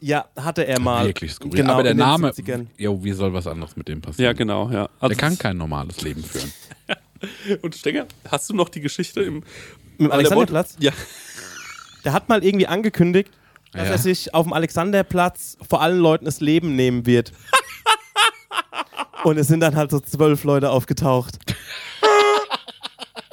[0.00, 1.06] Ja, hatte er mal.
[1.06, 1.54] Wirklich skurril.
[1.60, 2.66] Genau, Aber der Name, 70ern.
[2.76, 4.24] jo, wie soll was anderes mit dem passieren?
[4.24, 4.88] Ja, genau, ja.
[4.98, 6.52] Also Der kann kein normales Leben führen.
[7.62, 10.76] Und Stenger, hast du noch die Geschichte im Mit dem Alexanderplatz?
[10.80, 10.92] Ja.
[12.04, 13.30] Der hat mal irgendwie angekündigt,
[13.72, 13.92] dass Ja.
[13.92, 17.32] er sich auf dem Alexanderplatz vor allen Leuten das Leben nehmen wird.
[19.24, 21.38] Und es sind dann halt so zwölf Leute aufgetaucht.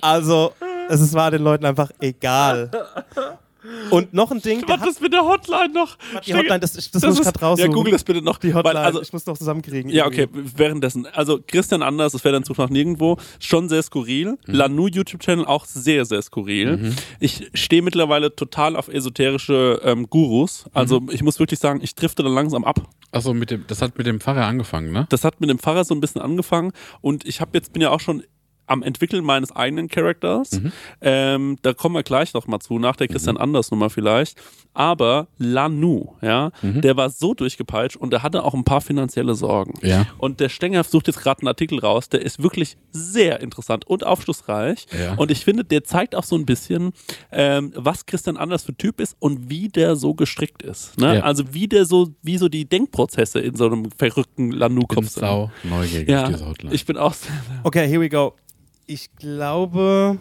[0.01, 0.53] Also,
[0.89, 2.71] es war den Leuten einfach egal.
[3.91, 5.97] Und noch ein Ding, hat, ist mit der Hotline noch?
[6.25, 7.69] die Hotline, das, das, muss ich ist- gerade raussuchen.
[7.71, 8.37] Ja, google das bitte noch.
[8.39, 9.91] Die Hotline, Weil, also, ich muss noch zusammenkriegen.
[9.91, 10.23] Ja, irgendwie.
[10.23, 11.05] okay, währenddessen.
[11.07, 14.37] Also Christian Anders, das wäre dann Zug nach nirgendwo, schon sehr skurril.
[14.45, 16.93] Lanu YouTube-Channel auch sehr, sehr skurril.
[17.19, 20.65] Ich stehe mittlerweile total auf esoterische ähm, Gurus.
[20.73, 22.87] Also ich muss wirklich sagen, ich drifte da langsam ab.
[23.11, 25.05] Achso, mit dem, das hat mit dem Pfarrer angefangen, ne?
[25.09, 26.71] Das hat mit dem Pfarrer so ein bisschen angefangen
[27.01, 28.23] und ich habe jetzt bin ja auch schon
[28.71, 30.61] am Entwickeln meines eigenen Charakters.
[31.01, 34.39] Ähm, da kommen wir gleich noch mal zu, nach der Christian Anders Nummer vielleicht.
[34.73, 39.73] Aber Lanu, ja, der war so durchgepeitscht und der hatte auch ein paar finanzielle Sorgen.
[39.85, 40.07] Ja.
[40.17, 44.05] Und der Stenger sucht jetzt gerade einen Artikel raus, der ist wirklich sehr interessant und
[44.05, 44.85] aufschlussreich.
[44.97, 45.15] Ja.
[45.15, 46.93] Und ich finde, der zeigt auch so ein bisschen,
[47.33, 50.97] ähm, was Christian Anders für Typ ist und wie der so gestrickt ist.
[50.97, 51.17] Ne?
[51.17, 51.21] Ja.
[51.23, 55.51] Also wie der so, wie so die Denkprozesse in so einem verrückten Lanu-Kopf Bin sau
[55.63, 56.31] neugierig Ja,
[56.71, 57.13] ich bin auch.
[57.63, 58.35] Okay, here we go.
[58.91, 60.19] Ich glaube.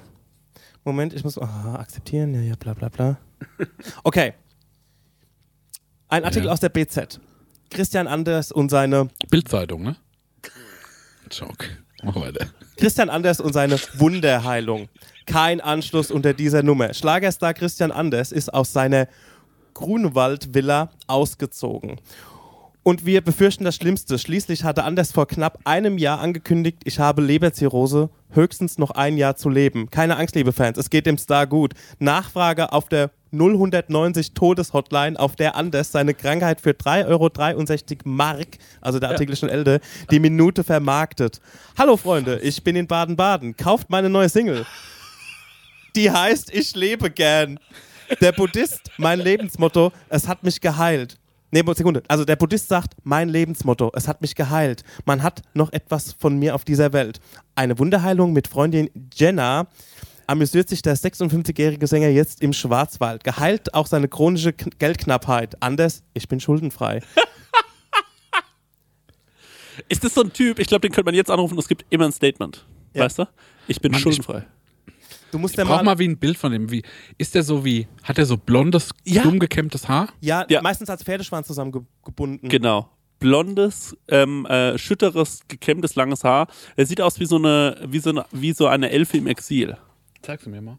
[0.85, 1.37] Moment, ich muss.
[1.39, 3.19] ah, akzeptieren, ja, ja, bla, bla, bla.
[4.05, 4.35] Okay.
[6.09, 6.53] Ein Artikel Ja.
[6.53, 7.19] aus der BZ.
[7.71, 9.09] Christian Anders und seine.
[9.29, 9.97] Bildzeitung, ne?
[11.33, 11.67] Joke.
[12.05, 12.47] Mach weiter.
[12.77, 14.89] Christian Anders und seine Wunderheilung.
[15.27, 16.95] Kein Anschluss unter dieser Nummer.
[16.95, 19.09] Schlagerstar Christian Anders ist aus seiner
[19.75, 22.01] Grunewald-Villa ausgezogen.
[22.83, 24.19] Und wir befürchten das Schlimmste.
[24.19, 29.37] Schließlich hatte Anders vor knapp einem Jahr angekündigt, ich habe Leberzirrhose, höchstens noch ein Jahr
[29.37, 29.91] zu leben.
[29.91, 31.75] Keine Angst, liebe Fans, es geht dem Star gut.
[31.99, 38.99] Nachfrage auf der 0190 Todeshotline, auf der Anders seine Krankheit für 3,63 Euro Mark, also
[38.99, 41.41] der Artikel ist schon älter, die Minute vermarktet.
[41.77, 43.59] Hallo Freunde, ich bin in Baden-Baden.
[43.59, 44.65] Kauft meine neue Single.
[45.97, 47.61] Die heißt Ich lebe gern.
[48.21, 51.20] Der Buddhist, mein Lebensmotto, es hat mich geheilt.
[51.53, 52.03] Nee, Sekunde.
[52.07, 54.85] Also der Buddhist sagt, mein Lebensmotto, es hat mich geheilt.
[55.05, 57.21] Man hat noch etwas von mir auf dieser Welt.
[57.57, 59.67] Eine Wunderheilung mit Freundin Jenna
[60.29, 63.25] amüsiert sich der 56-jährige Sänger jetzt im Schwarzwald.
[63.25, 65.61] Geheilt auch seine chronische K Geldknappheit.
[65.61, 67.03] Anders, ich bin schuldenfrei.
[69.89, 72.05] Ist das so ein Typ, ich glaube, den könnte man jetzt anrufen es gibt immer
[72.05, 72.65] ein Statement.
[72.95, 73.05] Ja.
[73.05, 73.27] Weißt du?
[73.67, 74.45] Ich bin Mann, schuldenfrei.
[75.31, 76.71] Du musst ja Brauch mal, mal wie ein Bild von dem.
[76.71, 76.83] Wie,
[77.19, 79.23] ist der so wie, hat er so blondes, Ja.
[79.23, 80.09] dumm gekämmtes Haar?
[80.21, 80.61] ja, Ja.
[80.63, 82.49] meistens als Pferdeschwanz zusammengebunden.
[82.49, 82.91] Genau.
[83.21, 86.49] Blondes, ähm, äh, schütteres, gekämmtes, langes Haar.
[86.77, 89.77] Er sieht aus wie so eine, wie so eine, wie so eine Elfe im Exil.
[90.23, 90.79] Zeig's mir mal.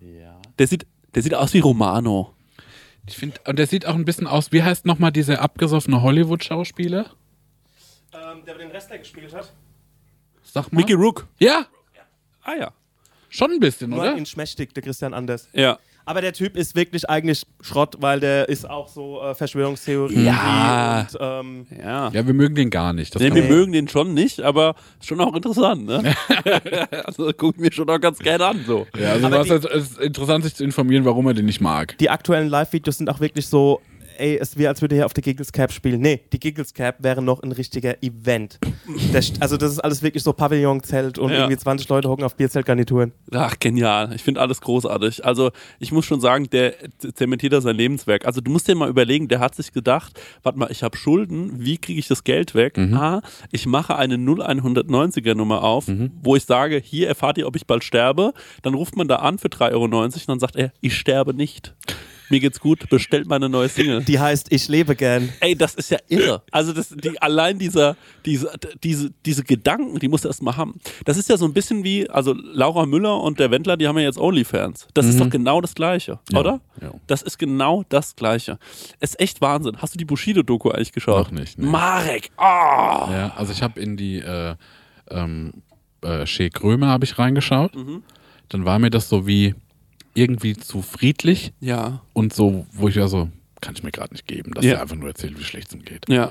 [0.00, 0.40] Ja.
[0.58, 2.34] Der sieht, der sieht aus wie Romano.
[3.06, 7.10] Ich finde, und der sieht auch ein bisschen aus, wie heißt nochmal dieser abgesoffene Hollywood-Schauspieler?
[8.12, 9.52] Ähm, der den Wrestler gespielt hat.
[10.52, 10.78] Sag mal.
[10.80, 11.26] Mickey Rook.
[11.38, 11.66] Ja,
[12.42, 12.70] Ah ja.
[13.28, 14.16] schon ein bisschen, Nur oder?
[14.16, 15.48] in schmächtig, der Christian Anders.
[15.52, 15.78] Ja.
[16.06, 21.00] Aber der Typ ist wirklich eigentlich Schrott, weil der ist auch so äh, Verschwörungstheorie Ja.
[21.12, 22.08] und ähm, Ja.
[22.08, 23.14] Ja, wir mögen den gar nicht.
[23.14, 26.14] Das Nee, wir mögen den schon nicht, aber schon auch interessant, ne?
[27.04, 28.86] also gucken wir schon auch ganz gerne an, so.
[28.98, 31.44] ja, also Aber was die- jetzt, es ist interessant, sich zu informieren, warum er den
[31.44, 31.98] nicht mag.
[31.98, 33.82] die aktuellen Live-Videos sind auch wirklich so,
[34.18, 36.00] ey, es wäre, als würde er hier auf der Giggles Cap spielen.
[36.00, 38.58] Nee, die Giggles Cap wäre noch ein richtiger Event.
[39.12, 41.38] St- also das ist alles wirklich so Pavillonzelt und Ja.
[41.38, 43.12] irgendwie 20 Leute hocken auf Bierzeltgarnituren.
[43.32, 44.12] Ach, genial.
[44.14, 45.24] Ich finde alles großartig.
[45.24, 46.74] Also, ich muss schon sagen, der
[47.14, 48.26] zementiert da sein Lebenswerk.
[48.26, 51.64] Also, du musst dir mal überlegen, der hat sich gedacht, warte mal, ich habe Schulden,
[51.64, 52.76] wie kriege ich das Geld weg?
[52.78, 53.20] Ah,
[53.52, 55.86] ich mache eine 0190er Nummer auf,
[56.22, 58.32] wo ich sage, hier erfahrt ihr, ob ich bald sterbe.
[58.62, 61.74] Dann ruft man da an für 3,90 Euro und dann sagt er, ich sterbe nicht.
[62.30, 64.02] Mir geht's gut, bestellt meine neue Single.
[64.04, 65.30] Die heißt Ich lebe gern.
[65.40, 66.42] Ey, das ist ja irre.
[66.50, 70.74] Also das, die, allein dieser, diese, diese, diese Gedanken, die musst du erst mal haben.
[71.04, 73.96] Das ist ja so ein bisschen wie, also Laura Müller und der Wendler, die haben
[73.98, 74.88] ja jetzt Onlyfans.
[74.94, 76.60] Das ist doch genau das Gleiche, Ja, oder?
[76.80, 76.92] ja.
[77.06, 78.58] Das ist genau das Gleiche.
[79.00, 79.76] Es ist echt Wahnsinn.
[79.78, 81.32] Hast du die Bushido-Doku eigentlich geschaut?
[81.32, 81.66] Noch nicht, nee.
[81.66, 83.08] Marek, ah!
[83.10, 84.54] Ja, also ich habe in die äh,
[85.10, 85.54] ähm,
[86.02, 87.74] äh, Shea Krömer habe ich reingeschaut.
[87.74, 88.02] Mhm.
[88.50, 89.54] Dann war mir das so wie
[90.18, 93.28] irgendwie zu friedlich Ja, und so, wo ich ja so,
[93.60, 94.74] kann ich mir gerade nicht geben, dass Ja.
[94.74, 96.08] er einfach nur erzählt, wie schlecht es ihm geht.
[96.08, 96.30] ja,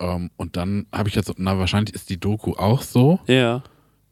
[0.00, 3.62] Ähm, und dann habe ich jetzt, so, na wahrscheinlich ist die Doku auch so, ja,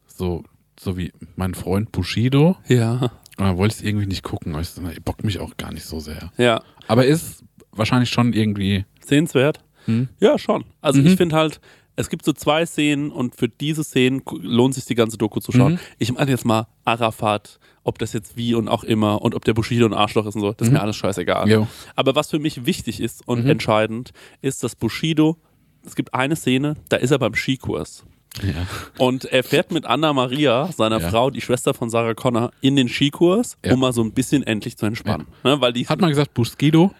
[0.07, 0.43] so,
[0.79, 2.57] so wie mein Freund Bushido.
[2.67, 5.55] ja, Und dann wollte ich es irgendwie nicht gucken, ich so, na, bockt mich auch
[5.57, 6.31] gar nicht so sehr.
[6.37, 6.61] ja.
[6.87, 9.59] Aber ist wahrscheinlich schon irgendwie, Sehenswert?
[9.85, 10.09] Hm?
[10.19, 10.65] Ja, schon.
[10.81, 11.07] Also Mhm.
[11.07, 11.59] ich finde halt,
[11.95, 15.51] es gibt so zwei Szenen und für diese Szenen lohnt sich die ganze Doku zu
[15.51, 15.73] schauen.
[15.73, 15.79] Mhm.
[15.97, 17.59] Ich meine jetzt mal Arafat,
[17.89, 20.41] ob das jetzt wie und auch immer und ob der Bushido ein Arschloch ist und
[20.41, 21.45] so, das ist mir alles scheißegal.
[21.45, 21.51] Mhm.
[21.51, 21.67] Jo.
[21.95, 23.49] Aber was für mich wichtig ist und Mhm.
[23.51, 25.37] entscheidend, ist, dass Bushido,
[25.85, 28.05] es gibt eine Szene, da ist er beim Skikurs.
[28.43, 28.67] Ja.
[28.99, 31.09] Und er fährt mit Anna Maria, seiner Ja.
[31.09, 33.73] Frau, die Schwester von Sarah Connor, in den Skikurs, Ja.
[33.73, 35.27] um mal so ein bisschen endlich zu entspannen.
[35.43, 36.93] Ne, weil die, Hat man gesagt, Busquido?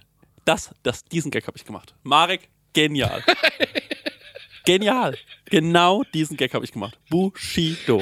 [0.45, 1.93] das, das, diesen Gag habe ich gemacht.
[2.03, 3.23] Marek, genial.
[4.65, 5.15] genial.
[5.45, 6.97] Genau diesen Gag habe ich gemacht.
[7.09, 8.01] Bushido.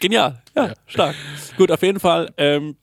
[0.00, 0.42] Genial.
[0.54, 1.14] Ja, stark.
[1.56, 2.76] Gut, auf jeden Fall ähm,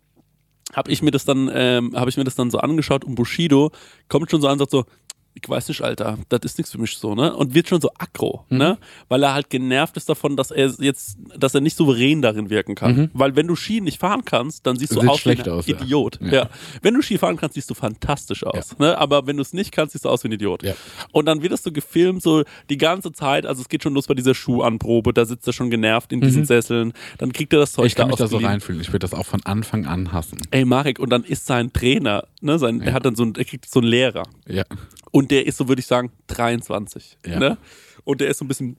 [0.74, 3.72] habe ich mir das dann, ähm, habe ich mir das dann so angeschaut und Bushido
[4.08, 4.86] kommt schon so an und sagt so,
[5.34, 7.34] ich weiß nicht, Alter, das ist nichts für mich so, ne?
[7.36, 8.58] Und wird schon so aggro, Mhm.
[8.58, 8.78] ne?
[9.08, 12.76] Weil er halt genervt ist davon, dass er jetzt, dass er nicht souverän darin wirken
[12.76, 13.10] kann.
[13.14, 15.02] Weil wenn du Ski nicht fahren kannst, dann siehst du Mhm.
[15.02, 15.82] Sieht aus wie ein aus, ja.
[15.82, 16.20] Idiot.
[16.22, 16.32] Ja.
[16.34, 16.50] Ja.
[16.82, 18.78] Wenn du Ski fahren kannst, siehst du fantastisch aus.
[18.80, 18.98] Ne?
[18.98, 20.64] Aber wenn du es nicht kannst, siehst du aus wie ein Idiot.
[20.64, 20.74] Ja.
[21.12, 23.46] Und dann wird das so gefilmt, so die ganze Zeit.
[23.46, 26.46] Also es geht schon los bei dieser Schuhanprobe, da sitzt er schon genervt in diesen
[26.46, 26.92] Sesseln.
[27.18, 28.82] Dann kriegt er das Zeug Ich kann mich da so reinfühlen.
[28.82, 30.40] Ich würde das auch von Anfang an hassen.
[30.52, 33.46] Ey, Marek, und dann ist sein Trainer, ne, sein, er hat dann so einen, er
[33.46, 34.24] kriegt so einen Lehrer.
[34.48, 34.64] Ja.
[35.12, 37.18] Und der ist so, würde ich sagen, 23.
[37.26, 37.40] Ja.
[37.40, 37.58] Ne?
[38.04, 38.78] Und der ist so ein bisschen,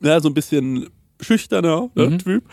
[0.00, 0.88] ja, so ein bisschen
[1.20, 2.44] schüchterner ne, Typ.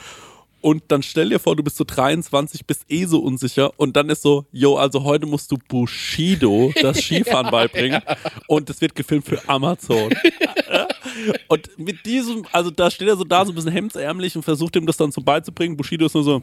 [0.61, 4.09] Und dann stell dir vor, du bist so 23, bist eh so unsicher und dann
[4.09, 8.01] ist so, yo, also heute musst du Bushido das Skifahren beibringen
[8.47, 10.09] und das wird gefilmt für Amazon.
[10.71, 10.87] Ja?
[11.47, 14.75] Und mit diesem, also da steht er so da, so ein bisschen hemdsärmlich und versucht
[14.75, 15.75] ihm das dann so beizubringen.
[15.77, 16.41] Bushido ist nur so,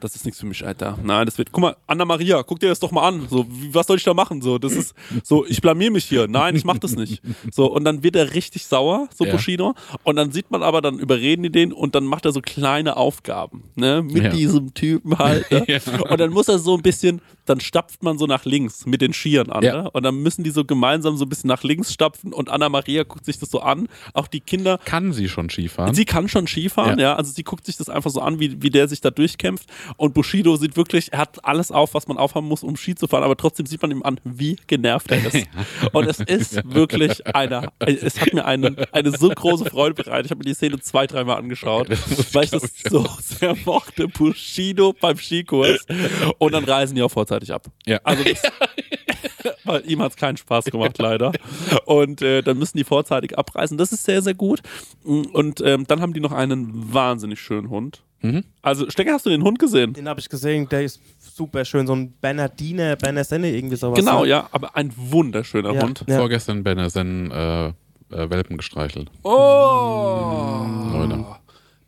[0.00, 0.98] das ist nichts für mich, Alter.
[1.02, 3.26] Nein, das wird, guck mal, Anna Maria, guck dir das doch mal an.
[3.28, 4.42] So, was soll ich da machen?
[4.42, 6.28] So, das ist so, ich blamier mich hier.
[6.28, 7.22] Nein, ich mach das nicht.
[7.50, 9.32] So, und dann wird er richtig sauer, so Ja.
[9.32, 9.74] Bushido.
[10.04, 12.96] Und dann sieht man aber, dann überreden die den und dann macht er so kleine
[12.96, 14.30] Aufgaben, ne, mit Ja.
[14.30, 15.50] diesem Typen halt.
[15.50, 15.64] Ne?
[15.68, 15.78] Ja.
[16.10, 19.12] Und dann muss er so ein bisschen, dann stapft man so nach links mit den
[19.14, 19.62] Skiern an.
[19.62, 19.90] Ne?
[19.90, 23.04] Und dann müssen die so gemeinsam so ein bisschen nach links stapfen und Anna Maria
[23.04, 23.88] guckt sich das so an.
[24.14, 25.94] Auch die Kinder, Kann sie schon Skifahren?
[25.94, 27.02] Sie kann schon Skifahren, ja.
[27.02, 27.16] Ja.
[27.16, 29.68] Also sie guckt sich das einfach so an, wie, wie der sich da durchkämpft.
[29.96, 33.06] Und Bushido sieht wirklich, er hat alles auf, was man aufhaben muss, um Ski zu
[33.08, 35.46] fahren, aber trotzdem sieht man ihm an, wie genervt er ist.
[35.92, 40.26] Und es ist wirklich eine, es hat mir eine, eine so große Freude bereitet.
[40.26, 44.08] Ich habe mir die Szene zwei, dreimal angeschaut, ich, weil ich das so sehr mochte.
[44.08, 45.86] Bushido beim Skikurs.
[46.38, 47.66] Und dann reisen die auch vorzeitig ab.
[47.86, 48.00] Ja.
[48.04, 48.42] Also das,
[49.64, 51.32] weil ihm hat es keinen Spaß gemacht, leider.
[51.84, 53.78] Und äh, dann müssen die vorzeitig abreisen.
[53.78, 54.60] Das ist sehr, sehr gut.
[55.04, 58.02] Und ähm, dann haben die noch einen wahnsinnig schönen Hund.
[58.20, 58.44] Mhm.
[58.62, 59.94] Also, Stecker, hast du den Hund gesehen?
[59.94, 63.98] Den habe ich gesehen, der ist super schön, so ein Bernardiner, Bernardine, irgendwie sowas.
[63.98, 64.28] Genau, ne?
[64.28, 65.82] ja, aber ein wunderschöner Ja.
[65.82, 66.04] Hund.
[66.06, 66.18] Ja.
[66.18, 67.72] Vorgestern Benesen äh, äh,
[68.30, 69.10] Welpen gestreichelt.
[69.24, 70.64] Oh!
[70.92, 71.24] Leute.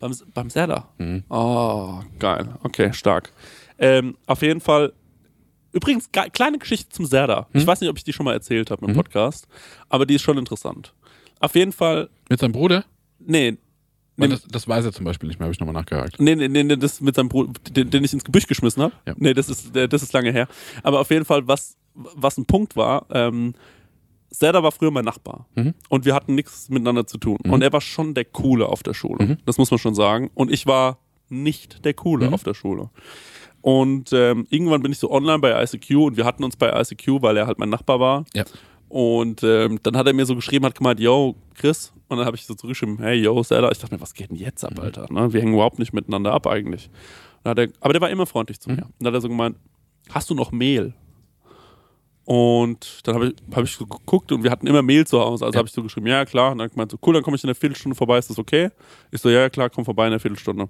[0.01, 0.89] Beim, beim Serda.
[0.99, 1.23] Mhm.
[1.29, 2.49] Oh, geil.
[2.65, 3.31] Okay, stark.
[3.79, 4.93] Ähm, auf jeden Fall.
[5.75, 7.47] Übrigens, ge- kleine Geschichte zum Serda.
[7.53, 7.61] Mhm.
[7.61, 9.47] Ich weiß nicht, ob ich die schon mal erzählt habe im Podcast,
[9.89, 10.95] aber die ist schon interessant.
[11.41, 12.85] Auf jeden Fall, Mit seinem Bruder?
[13.19, 13.57] nee,
[14.17, 14.29] Nee.
[14.29, 16.21] das, das weiß er zum Beispiel nicht mehr, habe ich nochmal nachgehakt.
[16.21, 18.95] Nee, nee, nee, nee, das mit seinem Bruder, den, den ich ins Gebüsch geschmissen habe.
[19.09, 19.15] Ja.
[19.19, 20.47] Nee, das ist, das ist lange her.
[20.85, 23.55] Aber auf jeden Fall, was, was ein Punkt war, ähm,
[24.31, 25.47] Zelda war früher mein Nachbar.
[25.57, 25.75] Mhm.
[25.89, 27.39] Und wir hatten nichts miteinander zu tun.
[27.49, 29.25] Und er war schon der Coole auf der Schule.
[29.27, 29.37] Mhm.
[29.47, 30.31] Das muss man schon sagen.
[30.35, 32.35] Und ich war nicht der Coole Mhm.
[32.35, 32.91] auf der Schule.
[33.65, 37.23] Und ähm, irgendwann bin ich so online bei ICQ und wir hatten uns bei ICQ,
[37.23, 38.27] weil er halt mein Nachbar war.
[38.35, 38.45] Ja.
[38.91, 41.91] Und ähm, dann hat er mir so geschrieben, hat gemeint, yo, Chris.
[42.09, 43.71] Und dann habe ich so zurückgeschrieben, hey, yo, Zelda.
[43.73, 45.11] Ich dachte mir, was geht denn jetzt ab, Alter?
[45.11, 45.33] Ne?
[45.33, 46.91] Wir hängen überhaupt nicht miteinander ab eigentlich.
[47.43, 48.83] Er, aber der war immer freundlich zu mir.
[48.83, 49.57] Und dann hat er so gemeint,
[50.11, 50.93] hast du noch Mehl?
[52.27, 55.47] Und dann habe ich, hab ich so geguckt und wir hatten immer Mehl zu Hause.
[55.47, 55.59] Also Ja.
[55.61, 56.53] habe ich so geschrieben, ja klar.
[56.53, 58.29] Und dann hat er gemeint, so cool, dann komme ich in einer Viertelstunde vorbei, ist
[58.29, 58.69] das okay?
[59.11, 60.69] Ich so, ja ja, klar, komm vorbei in einer Viertelstunde.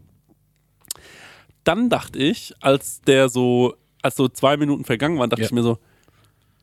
[1.64, 5.46] Dann dachte ich, als der so, als so zwei Minuten vergangen waren, dachte Ja.
[5.46, 5.78] ich mir so,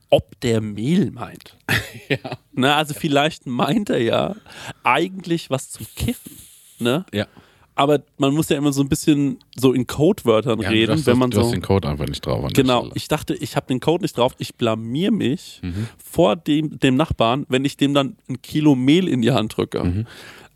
[0.10, 1.58] ob der Mehl meint.
[2.10, 2.18] Ja.
[2.52, 4.36] Na, also vielleicht meint er ja
[4.84, 6.38] eigentlich was zum Kiffen.
[6.80, 7.06] Ne?
[7.14, 7.28] Ja.
[7.74, 11.06] Aber man muss ja immer so ein bisschen so in Codewörtern ja du reden, hast,
[11.06, 11.44] wenn man du so.
[11.44, 12.52] hast den Code einfach nicht drauf.
[12.54, 12.94] Genau, Stelle.
[12.96, 15.88] ich dachte, ich habe den Code nicht drauf, ich blamier mich Mhm.
[16.04, 19.84] vor dem, dem Nachbarn, wenn ich dem dann ein Kilo Mehl in die Hand drücke.
[19.84, 20.08] Mhm.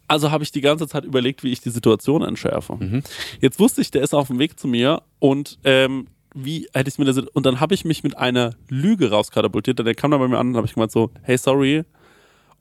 [0.08, 2.76] Also habe ich die ganze Zeit überlegt, wie ich die Situation entschärfe.
[2.76, 3.02] Mhm.
[3.42, 6.98] Jetzt wusste ich, der ist auf dem Weg zu mir und ähm, wie hätte ich
[7.00, 9.80] mir das und dann habe ich mich mit einer Lüge rauskatapultiert.
[9.80, 11.84] Der kam dann bei mir an und habe ich gemeint so, hey sorry.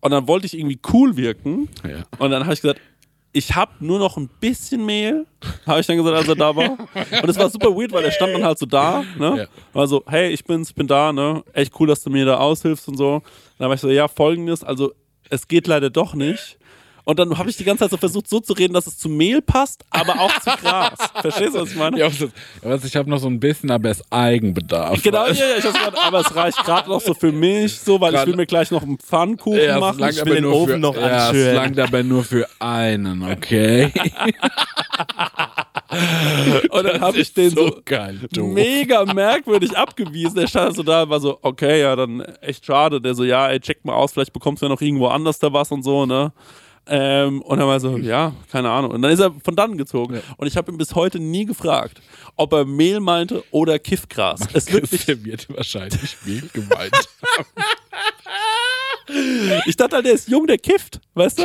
[0.00, 2.04] Und dann wollte ich irgendwie cool wirken Ja.
[2.18, 2.80] und dann habe ich gesagt,
[3.36, 5.26] ich habe nur noch ein bisschen Mehl,
[5.66, 6.78] habe ich dann gesagt, als er da war.
[7.20, 9.36] Und es war super weird, weil er stand dann halt so da, ne?
[9.38, 9.46] Ja.
[9.72, 11.42] War so, hey, ich bin's, bin da, ne?
[11.52, 13.22] Echt cool, dass du mir da aushilfst und so.
[13.58, 14.92] Dann war ich so, ja, folgendes, also
[15.30, 16.58] es geht leider doch nicht.
[17.04, 19.10] Und dann habe ich die ganze Zeit so versucht, so zu reden, dass es zu
[19.10, 20.98] Mehl passt, aber auch zu Gras.
[21.20, 21.98] Verstehst du, was ich meine?
[21.98, 22.08] Ja,
[22.62, 25.02] was, ich habe noch so ein bisschen, aber es ist Eigenbedarf.
[25.02, 28.00] Genau, ja, ja, ich hab's grad, aber es reicht gerade noch so für mich, so,
[28.00, 30.02] weil ich Grad- will mir gleich noch einen Pfannkuchen Ja, machen.
[30.08, 31.48] Ich will den Ofen für, noch ja, anschüren.
[31.48, 33.92] es langt aber nur für einen, okay?
[36.70, 38.46] Und dann habe ich den so, geil, du.
[38.46, 40.36] mega merkwürdig abgewiesen.
[40.36, 43.00] Der stand so da und war so, okay, ja, dann echt schade.
[43.00, 45.52] Der so, ja, ey, check mal aus, vielleicht bekommst du ja noch irgendwo anders da
[45.52, 46.32] was und so, ne?
[46.86, 48.90] Ähm, und er war so, ja, keine Ahnung.
[48.90, 50.16] Und dann ist er von dann gezogen.
[50.16, 50.20] Ja.
[50.36, 52.02] Und ich habe ihn bis heute nie gefragt,
[52.36, 54.40] ob er Mehl meinte oder Kiffgras.
[54.52, 56.92] Es wird nicht, Der wird wahrscheinlich Mehl gemeint.
[59.66, 61.44] ich dachte halt, der ist jung, der kifft, weißt du?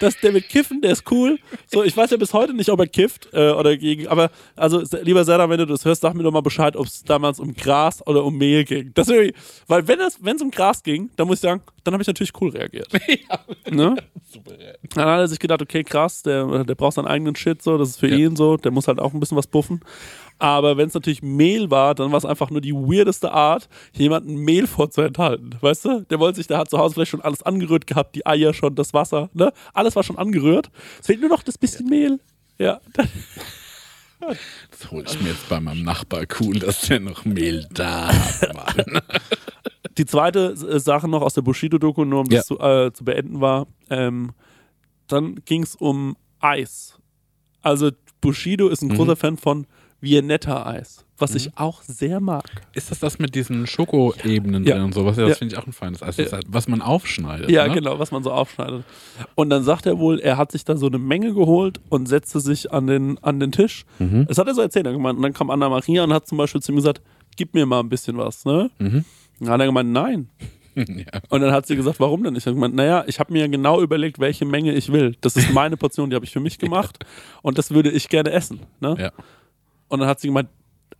[0.00, 1.38] Das, der wird kiffen, der ist cool.
[1.66, 4.08] So, ich weiß ja bis heute nicht, ob er kifft äh, oder gegen.
[4.08, 7.04] Aber also, lieber Sarah, wenn du das hörst, sag mir doch mal Bescheid, ob es
[7.04, 8.90] damals um Gras oder um Mehl ging.
[8.94, 12.06] Das weil wenn es es um Gras ging, dann muss ich sagen, dann habe ich
[12.08, 12.88] natürlich cool reagiert.
[13.70, 13.96] Ne?
[14.94, 17.90] Dann hat er sich gedacht, okay, krass, der, der braucht seinen eigenen Shit, so, das
[17.90, 18.16] ist für Ja.
[18.16, 19.80] ihn so, der muss halt auch ein bisschen was buffen.
[20.38, 24.34] Aber wenn es natürlich Mehl war, dann war es einfach nur die weirdeste Art, jemanden
[24.36, 25.54] Mehl vorzuenthalten.
[25.60, 26.00] Weißt du?
[26.10, 28.74] Der wollte sich, der hat zu Hause vielleicht schon alles angerührt gehabt, die Eier schon,
[28.74, 29.52] das Wasser, ne?
[29.72, 30.70] Alles war schon angerührt.
[31.00, 32.18] Es fehlt nur noch das bisschen Mehl.
[32.58, 32.80] Ja.
[34.70, 38.54] Das hole ich mir jetzt bei meinem Nachbar cool, dass der noch Mehl da hat,
[38.54, 39.00] Mann.
[39.98, 43.66] Die zweite Sache noch aus der Bushido-Doku, nur um das zu, äh, zu beenden, war,
[43.90, 44.30] ähm,
[45.08, 46.98] dann ging es um Eis.
[47.62, 47.90] Also
[48.20, 48.94] Bushido ist ein Mhm.
[48.96, 49.66] großer Fan von
[50.00, 52.44] Viennetta-Eis, was ich auch sehr mag.
[52.74, 54.74] Ist das das mit diesen Schokoebenen Ja.
[54.74, 55.16] drin und sowas?
[55.16, 55.36] Ja, das Ja.
[55.38, 56.18] finde ich auch ein feines Eis.
[56.18, 57.50] Ist halt, was man aufschneidet.
[57.50, 57.74] Ja, ne?
[57.74, 58.84] genau, was man so aufschneidet.
[59.34, 62.40] Und dann sagt er wohl, er hat sich da so eine Menge geholt und setzte
[62.40, 63.86] sich an den, an den Tisch.
[63.98, 64.26] Mhm.
[64.26, 64.86] Das hat er so erzählt.
[64.86, 67.00] Er Und dann kam Anna-Maria und hat zum Beispiel zu ihm gesagt,
[67.36, 68.70] gib mir mal ein bisschen was, ne?
[68.78, 69.04] Mhm.
[69.40, 70.28] Dann hat er gemeint, nein.
[70.76, 71.20] ja.
[71.28, 72.42] Und dann hat sie gesagt, warum denn nicht?
[72.42, 75.16] Ich habe gemeint, naja, ich habe mir genau überlegt, welche Menge ich will.
[75.20, 77.04] Das ist meine Portion, die habe ich für mich gemacht
[77.42, 78.60] und das würde ich gerne essen.
[78.80, 78.96] Ne?
[78.98, 79.12] Ja.
[79.88, 80.48] Und dann hat sie gemeint,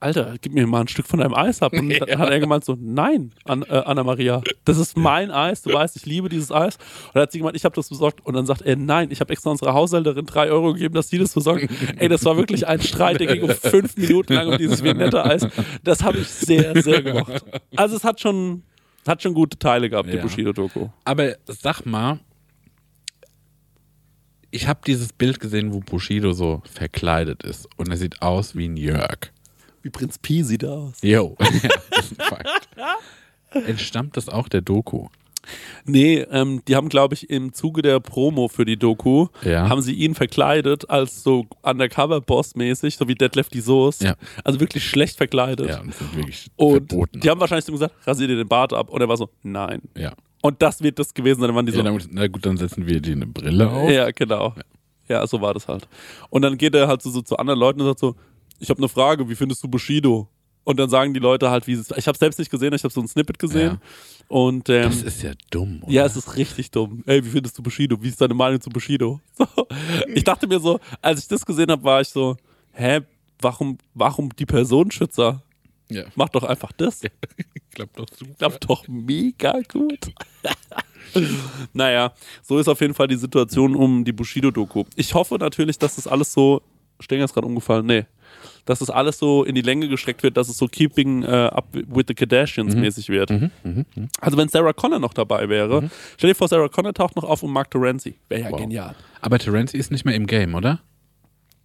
[0.01, 1.73] Alter, gib mir mal ein Stück von deinem Eis ab.
[1.73, 5.73] Und dann hat er gemeint so, nein, An, äh, Anna-Maria, das ist mein Eis, du
[5.73, 6.77] weißt, ich liebe dieses Eis.
[6.77, 8.25] Und dann hat sie gemeint, ich habe das besorgt.
[8.25, 11.19] Und dann sagt er, nein, ich habe extra unserer Haushälterin drei Euro gegeben, dass sie
[11.19, 11.69] das besorgt.
[11.97, 15.49] Ey, das war wirklich ein Streit, der ging um fünf Minuten lang um dieses Viennetta-Eis.
[15.83, 17.45] Das habe ich sehr, sehr gemocht.
[17.77, 18.63] Also es hat schon,
[19.09, 20.23] hat schon gute Teile gehabt, die Ja.
[20.23, 20.89] Bushido-Doku.
[21.05, 22.21] Aber sag mal,
[24.51, 28.69] ich habe dieses Bild gesehen, wo Bushido so verkleidet ist und er sieht aus wie
[28.69, 29.33] ein Jörg.
[29.83, 30.95] Wie Prinz Pi sieht er aus.
[31.03, 32.69] Yo, ja, das ist ein Fakt.
[33.67, 35.09] Entstammt das auch der Doku?
[35.85, 39.69] Nee, ähm, die haben, glaube ich, im Zuge der Promo für die Doku, Ja.
[39.69, 44.05] haben sie ihn verkleidet als so Undercover-Boss-mäßig, so wie Detlef die Soße.
[44.05, 44.15] Ja.
[44.45, 45.69] Also wirklich schlecht verkleidet.
[45.69, 47.21] Ja, und wirklich Und verboten.
[47.21, 48.91] die haben wahrscheinlich so gesagt, rasier dir den Bart ab.
[48.91, 49.81] Und er war so, nein.
[49.97, 50.13] ja.
[50.43, 51.49] Und das wird das gewesen sein.
[51.49, 53.71] Dann waren die so, ja, na, gut, na gut, dann setzen wir dir eine Brille
[53.71, 53.91] auf.
[53.91, 54.55] ja, genau.
[55.09, 55.27] Ja.
[55.27, 55.89] so war das halt.
[56.29, 58.15] Und dann geht er halt so, so zu anderen Leuten und sagt so,
[58.61, 60.29] ich habe eine Frage, wie findest du Bushido?
[60.65, 62.93] Und dann sagen die Leute halt, wie es Ich habe selbst nicht gesehen, ich habe
[62.93, 63.79] so ein Snippet gesehen.
[64.29, 65.83] Und ähm, Das ist ja dumm.
[65.83, 65.93] Oder?
[65.93, 67.03] Ja, es ist richtig dumm.
[67.07, 68.03] Ey, wie findest du Bushido?
[68.03, 69.21] Wie ist deine Meinung zu Bushido?
[69.37, 69.47] So.
[70.15, 72.37] Ich dachte mir so, als ich das gesehen habe, war ich so,
[72.73, 73.01] hä,
[73.41, 75.43] warum, warum die Personenschützer?
[75.91, 76.05] ja.
[76.15, 77.03] Mach doch einfach das.
[77.75, 78.35] Klappt doch super.
[78.39, 80.13] Klappt doch mega gut.
[81.73, 84.85] naja, so ist auf jeden Fall die Situation um die Bushido-Doku.
[84.97, 86.63] Ich hoffe natürlich, dass das alles so,
[87.01, 88.07] Stenger ist gerade umgefallen, nee,
[88.65, 91.67] dass das alles so in die Länge gestreckt wird, dass es so Keeping äh, Up
[91.73, 93.31] with the Kardashians mäßig wird.
[94.21, 97.43] Also wenn Sarah Connor noch dabei wäre, stell dir vor, Sarah Connor taucht noch auf
[97.43, 98.15] und Mark Terenzi.
[98.29, 98.61] Wäre ja Wow.
[98.61, 98.95] genial.
[99.21, 100.81] Aber Terenzi ist nicht mehr im Game, oder?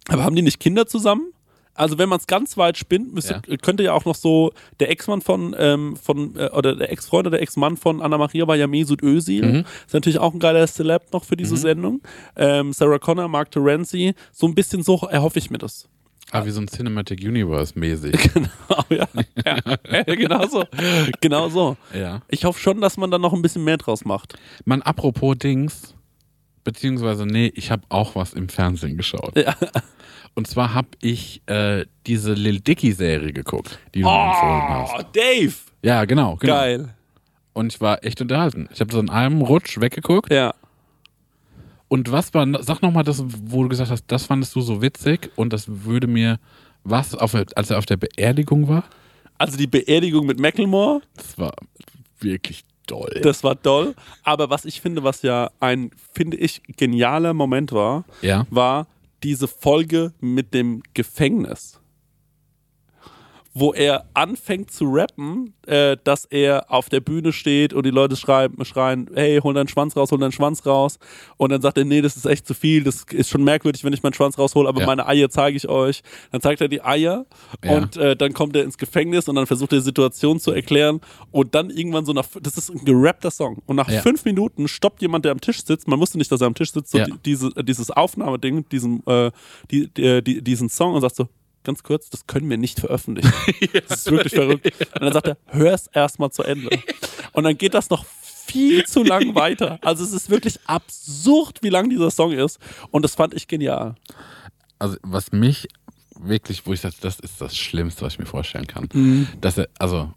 [0.08, 1.32] Aber haben die nicht Kinder zusammen?
[1.74, 5.20] Also wenn man es ganz weit spinnt, müsste, könnte ja auch noch so der Ex-Mann
[5.22, 9.02] von, ähm, von äh, oder der Ex-Freund oder der Ex-Mann von Anna-Maria war ja Mesut
[9.02, 9.64] Özil.
[9.86, 12.02] Ist natürlich auch ein geiler Celeb noch für diese Sendung.
[12.36, 15.88] Ähm, Sarah Connor, Mark Terenzi, so ein bisschen so erhoffe ich mir das.
[16.32, 18.30] Ah, wie so ein Cinematic Universe mäßig.
[18.34, 19.08] Genau, ja.
[19.92, 20.02] ja.
[20.14, 20.64] genau so.
[21.20, 21.76] Genau so.
[21.92, 22.22] ja.
[22.28, 24.38] Ich hoffe schon, dass man da noch ein bisschen mehr draus macht.
[24.64, 25.94] Man, apropos Dings,
[26.64, 29.36] beziehungsweise, nee, ich habe auch was im Fernsehen geschaut.
[29.36, 29.56] Ja.
[30.34, 34.94] Und zwar habe ich äh, diese Lil Dicky-Serie geguckt, die du mir empfohlen hast.
[34.96, 35.54] Oh, Dave!
[35.82, 36.52] Ja, genau, genau.
[36.52, 36.94] Geil.
[37.52, 38.68] Und ich war echt unterhalten.
[38.72, 40.32] Ich habe so in einem Rutsch weggeguckt.
[40.32, 40.54] Ja.
[41.90, 45.30] Und was war, sag nochmal das, wo du gesagt hast, das fandest du so witzig
[45.34, 46.38] und das würde mir,
[46.84, 48.84] was, auf, als er auf der Beerdigung war,
[49.38, 51.54] Also die Beerdigung mit Macklemore, das war
[52.20, 53.20] wirklich doll.
[53.22, 53.94] Das war toll.
[54.22, 58.46] Aber was ich finde, was ja ein, finde ich, genialer Moment war, ja.
[58.50, 58.86] war
[59.22, 61.79] diese Folge mit dem Gefängnis.
[63.52, 68.14] Wo er anfängt zu rappen, äh, dass er auf der Bühne steht und die Leute
[68.14, 70.98] schreiben, schreien, hey, hol deinen Schwanz raus, hol deinen Schwanz raus.
[71.36, 73.92] Und dann sagt er, nee, das ist echt zu viel, das ist schon merkwürdig, wenn
[73.92, 74.86] ich meinen Schwanz raushole, aber Ja.
[74.86, 76.02] meine Eier zeige ich euch.
[76.30, 77.26] Dann zeigt er die Eier
[77.64, 77.76] Ja.
[77.76, 81.00] und äh, dann kommt er ins Gefängnis und dann versucht er die Situation zu erklären
[81.32, 84.00] und dann irgendwann so nach, das ist ein gerappter Song und nach Ja.
[84.02, 86.70] fünf Minuten stoppt jemand, der am Tisch sitzt, man wusste nicht, dass er am Tisch
[86.72, 89.32] sitzt, so die, diese, dieses Aufnahmeding, diesen, äh,
[89.72, 91.26] die, die, die, diesen Song und sagt so,
[91.64, 93.32] ganz kurz, das können wir nicht veröffentlichen.
[93.88, 94.66] Das ist wirklich verrückt.
[94.94, 96.70] Und dann sagt er, hör es erstmal zu Ende.
[97.32, 99.78] Und dann geht das noch viel zu lang weiter.
[99.82, 102.58] Also es ist wirklich absurd, wie lang dieser Song ist.
[102.90, 103.94] Und das fand ich genial.
[104.78, 105.68] Also, was mich
[106.18, 108.88] wirklich, wo ich sage, das ist das Schlimmste, was ich mir vorstellen kann.
[108.92, 109.28] Mhm.
[109.40, 110.12] Dass er, also,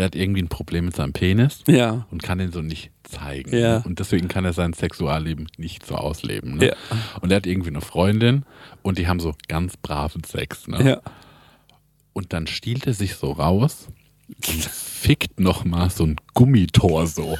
[0.00, 2.06] der hat irgendwie ein Problem mit seinem Penis Ja.
[2.10, 3.54] und kann den so nicht zeigen.
[3.54, 3.78] Ja.
[3.82, 6.56] Und deswegen kann er sein Sexualleben nicht so ausleben.
[6.56, 6.68] Ne?
[6.68, 6.74] Ja.
[7.20, 8.46] Und er hat irgendwie eine Freundin
[8.80, 10.68] und die haben so ganz braven Sex.
[10.68, 11.02] Ne?
[12.14, 13.88] Und dann stiehlt er sich so raus
[14.28, 17.36] und fickt nochmal so ein Gummitor so.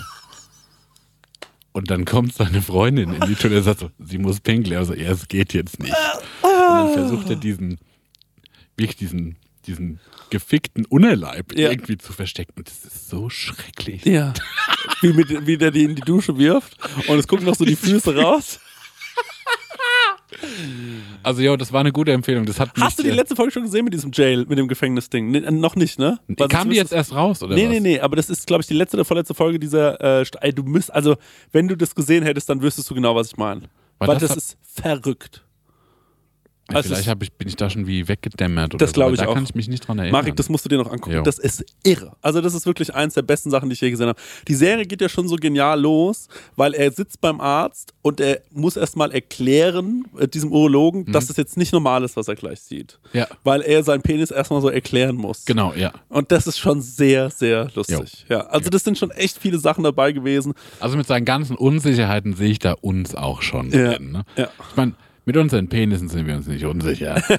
[1.72, 4.76] Und dann kommt seine Freundin in die Toilette und sagt so, sie muss pinkeln.
[4.76, 5.94] Also, ja, es geht jetzt nicht.
[6.42, 7.78] Und dann versucht er diesen,
[8.76, 9.36] wirklich diesen,
[9.70, 10.00] diesen
[10.30, 11.70] gefickten Unterleib Ja.
[11.70, 12.52] irgendwie zu verstecken.
[12.56, 14.04] Und das ist so schrecklich.
[14.04, 14.32] Ja.
[15.02, 16.76] Wie, mit, wie der die in die Dusche wirft
[17.08, 18.60] und es gucken noch so die Füße raus.
[21.22, 22.46] Also, ja, das war eine gute Empfehlung.
[22.46, 24.68] Das hat Hast du die äh, letzte Folge schon gesehen mit diesem Jail, mit dem
[24.68, 25.30] Gefängnisding?
[25.30, 26.18] Nee, äh, noch nicht, ne?
[26.38, 27.70] Sonst Kam die jetzt erst raus, oder Nee, was?
[27.72, 30.20] nee, nee, aber das ist, glaube ich, die letzte oder vorletzte Folge dieser.
[30.20, 31.16] Äh, ey, du müsst, also,
[31.52, 33.62] wenn du das gesehen hättest, dann wüsstest du genau, was ich meine.
[33.98, 35.44] Weil Weil das das, ist verrückt.
[36.74, 38.74] Also Vielleicht hab ich, bin ich da schon wie weggedämmert.
[38.74, 39.34] Oder Das so, glaub weil ich Da auch.
[39.34, 40.20] kann ich mich nicht dran erinnern.
[40.20, 41.16] Marek, das musst du dir noch angucken.
[41.16, 41.22] Jo.
[41.22, 42.12] Das ist irre.
[42.22, 44.18] Also, das ist wirklich eins der besten Sachen, die ich je gesehen habe.
[44.48, 48.40] Die Serie geht ja schon so genial los, weil er sitzt beim Arzt und er
[48.52, 52.60] muss erstmal erklären, äh, diesem Urologen, dass das jetzt nicht normal ist, was er gleich
[52.60, 52.98] sieht.
[53.12, 53.18] Mhm.
[53.20, 53.26] Ja.
[53.44, 55.44] Weil er seinen Penis erstmal so erklären muss.
[55.44, 55.92] Genau, ja.
[56.08, 58.26] Und das ist schon sehr, sehr lustig.
[58.28, 60.54] Ja, also das sind schon echt viele Sachen dabei gewesen.
[60.78, 63.94] Also mit seinen ganzen Unsicherheiten sehe ich da uns auch schon Ja.
[63.94, 64.12] drin.
[64.12, 64.24] Ne?
[64.36, 64.48] Ja.
[64.70, 64.94] Ich meine,
[65.24, 67.22] mit unseren Penissen sind wir uns nicht unsicher.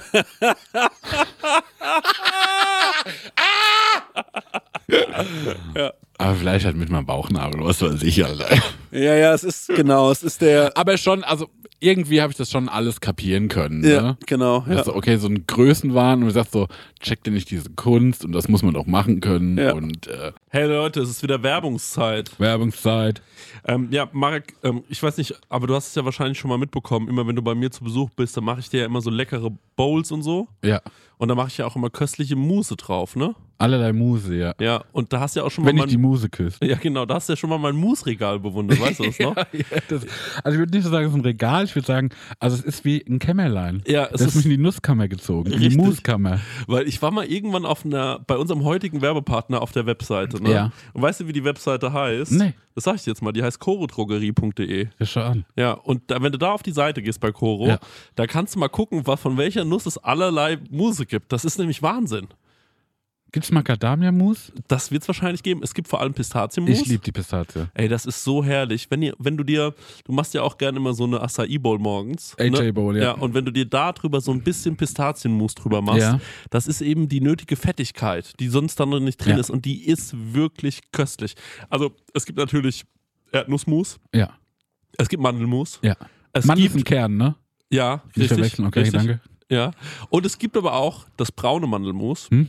[6.18, 8.48] Aber vielleicht halt mit meinem Bauchnabel, was weiß ich, Alter.
[8.90, 10.76] Ja, ja, es ist genau, es ist der.
[10.76, 11.48] Aber schon, also
[11.82, 13.82] irgendwie habe ich das schon alles kapieren können.
[13.84, 14.16] Ja, Ne?
[14.26, 14.64] genau.
[14.68, 14.76] Ja.
[14.76, 16.68] Also, okay, so ein Größenwahn und du sagst so,
[17.00, 19.58] check dir nicht diese Kunst und das muss man doch machen können.
[19.58, 19.72] Ja.
[19.72, 22.38] Und äh, Hey Leute, es ist wieder Werbungszeit.
[22.38, 23.20] Werbungszeit.
[23.66, 26.58] Ähm, ja, Marek, ähm, ich weiß nicht, aber du hast es ja wahrscheinlich schon mal
[26.58, 27.08] mitbekommen.
[27.08, 29.10] Immer wenn du bei mir zu Besuch bist, dann mache ich dir ja immer so
[29.10, 30.48] leckere Bowls und so.
[30.64, 30.80] Ja.
[31.18, 33.34] Und da mache ich ja auch immer köstliche Mousse drauf, ne?
[33.58, 34.54] Allerlei Muse, ja.
[34.60, 36.58] Ja, und da hast du ja auch schon Wenn mal ich die Muse küsse.
[36.64, 39.36] Ja, genau, da hast du ja schon mal mein Mousse-Regal bewundert, weißt du das noch?
[39.52, 40.04] Ja, das,
[40.42, 42.62] also ich würde nicht so sagen, es ist ein Regal, ich würde sagen, also es
[42.62, 43.82] ist wie ein Kämmerlein.
[43.86, 45.84] Ja, es das ist mich in die Nusskammer gezogen, in die Richtig.
[45.84, 46.40] Muskammer.
[46.66, 50.50] Weil ich war mal irgendwann auf einer, bei unserem heutigen Werbepartner auf der Webseite, ne?
[50.52, 50.72] Ja.
[50.92, 52.32] Und weißt du, wie die Webseite heißt?
[52.32, 52.54] Nee.
[52.74, 54.88] Das sag ich dir jetzt mal, die heißt chorodrogerie.de.
[54.98, 55.44] Ja, schau an.
[55.56, 57.78] Ja, und da, wenn du da auf die Seite gehst bei Coro, Ja.
[58.14, 61.32] da kannst du mal gucken, was, von welcher Nuss es allerlei Muse gibt.
[61.32, 62.28] Das ist nämlich Wahnsinn.
[63.32, 64.52] Gibt's Macadamia-Mus?
[64.68, 65.62] Das wird es wahrscheinlich geben.
[65.62, 66.80] Es gibt vor allem Pistazienmus.
[66.82, 67.66] Ich liebe die Pistazie.
[67.72, 68.90] Ey, das ist so herrlich.
[68.90, 69.74] Wenn, ihr, wenn du dir,
[70.04, 72.36] du machst ja auch gerne immer so eine Acai Bowl morgens.
[72.38, 72.72] AJ ne?
[72.74, 73.02] Bowl, ja.
[73.02, 76.20] Ja, und wenn du dir da drüber so ein bisschen Pistazienmus drüber machst, Ja.
[76.50, 79.40] das ist eben die nötige Fettigkeit, die sonst dann noch nicht drin Ja.
[79.40, 79.48] ist.
[79.48, 81.34] Und die ist wirklich köstlich.
[81.70, 82.84] Also, es gibt natürlich
[83.32, 84.30] Erdnussmus, Ja,
[84.98, 85.78] es gibt Mandelmus.
[85.82, 85.96] ja.
[86.34, 87.34] Es ist gibt, ein Kern, ne?
[87.70, 89.20] ja, Nicht richtig, verwechseln, okay, richtig, danke.
[89.50, 89.70] Ja.
[90.10, 92.28] Und es gibt aber auch das braune Mandelmus.
[92.30, 92.48] Hm?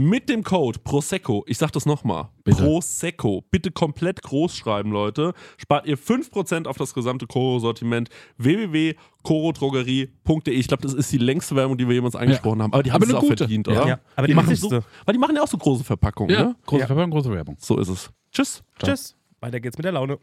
[0.00, 2.28] mit dem Code Prosecco, ich sag das nochmal.
[2.44, 10.54] Prosecco, bitte komplett groß schreiben, Leute, spart ihr 5% auf das gesamte Koro-Sortiment www.korodrogerie.de.
[10.54, 13.02] Ich glaube, das ist die längste Werbung, die wir jemals angesprochen haben, aber die haben
[13.02, 13.38] Aber es auch gute.
[13.38, 13.72] verdient, Ja.
[13.72, 13.88] oder?
[13.88, 14.82] Ja, aber die machen wichtigste.
[14.82, 16.56] so, weil die machen ja auch so große Verpackungen, Ja, ne?
[16.64, 16.86] große Ja.
[16.86, 17.56] Verpackung, große Werbung.
[17.58, 18.08] So ist es.
[18.30, 18.62] Tschüss.
[18.80, 19.16] Tschüss.
[19.40, 20.18] Weiter geht's mit der Laune.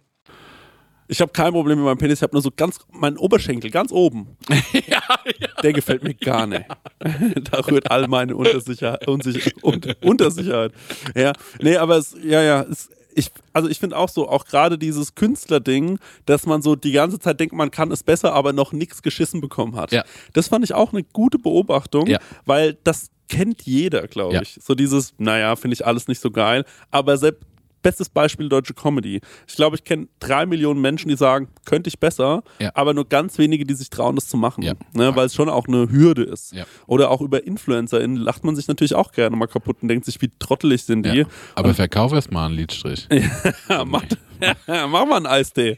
[1.08, 3.92] Ich habe kein Problem mit meinem Penis, ich habe nur so ganz meinen Oberschenkel ganz
[3.92, 4.38] oben.
[5.64, 6.66] Der gefällt mir gar nicht.
[7.52, 10.72] da rührt all meine Untersicherheit, Unsicher, und, Untersicherheit.
[11.16, 14.78] Ja, nee, aber es, ja, ja, es, ich, also ich finde auch so, auch gerade
[14.78, 18.74] dieses Künstlerding, dass man so die ganze Zeit denkt, man kann es besser, aber noch
[18.74, 19.92] nichts geschissen bekommen hat.
[19.92, 20.04] Ja.
[20.34, 22.20] Das fand ich auch eine gute Beobachtung, Ja.
[22.46, 24.42] weil das kennt jeder, glaube Ja.
[24.42, 24.60] ich.
[24.62, 27.44] So dieses, naja, finde ich alles nicht so geil, aber selbst
[27.86, 29.22] bestes Beispiel deutsche Comedy.
[29.48, 32.72] Ich glaube, ich kenne drei Millionen Menschen, die sagen, könnte ich besser, Ja.
[32.74, 34.64] aber nur ganz wenige, die sich trauen, das zu machen.
[34.64, 34.74] Ja.
[34.94, 36.52] Ne, weil es schon auch eine Hürde ist.
[36.54, 36.66] Ja.
[36.88, 40.20] Oder auch über InfluencerInnen lacht man sich natürlich auch gerne mal kaputt und denkt sich,
[40.22, 41.26] wie trottelig sind die.
[41.54, 43.08] Aber verkauf erst mal einen Lidstrich.
[43.70, 44.04] Ja, mach,
[44.68, 45.78] mach mal einen Eistee.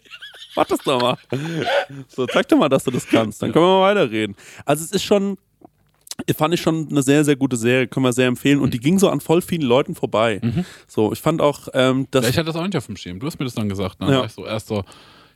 [0.56, 1.18] Mach das doch mal.
[2.08, 3.42] So, zeig doch mal, dass du das kannst.
[3.42, 4.36] Dann können wir mal weiterreden.
[4.66, 5.38] Also es ist schon,
[6.36, 8.60] fand ich schon eine sehr, sehr gute Serie, können wir sehr empfehlen.
[8.60, 10.42] Und die ging so an voll vielen Leuten vorbei.
[10.88, 12.24] So, ich fand auch, ähm, dass.
[12.24, 13.20] Ja, ich hatte das auch nicht auf dem Schirm.
[13.20, 13.98] Du hast mir das dann gesagt.
[14.00, 14.20] Dann Ja.
[14.20, 14.84] war ich so erst so,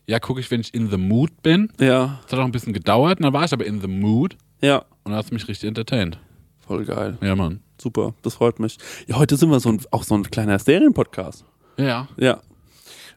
[0.08, 1.72] ja, gucke ich, wenn ich in the mood bin.
[1.80, 4.36] ja, Es hat auch ein bisschen gedauert, und dann war ich aber in the mood
[4.62, 6.20] ja, und dann hat es mich richtig entertained.
[6.60, 7.18] voll geil.
[7.22, 7.62] Ja, Mann.
[7.80, 8.78] Super, das freut mich.
[9.08, 11.46] Ja, heute sind wir so ein, auch so ein kleiner Serienpodcast.
[11.78, 12.08] Ja.
[12.18, 12.42] Ja.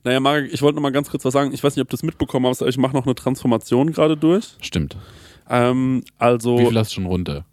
[0.05, 1.53] Naja, Marek, ich wollte noch mal ganz kurz was sagen.
[1.53, 4.17] Ich weiß nicht, ob du es mitbekommen hast, aber ich mache noch eine Transformation gerade
[4.17, 4.55] durch.
[4.61, 4.97] Stimmt.
[5.51, 7.45] Ähm, also, Wie viel hast du schon runter?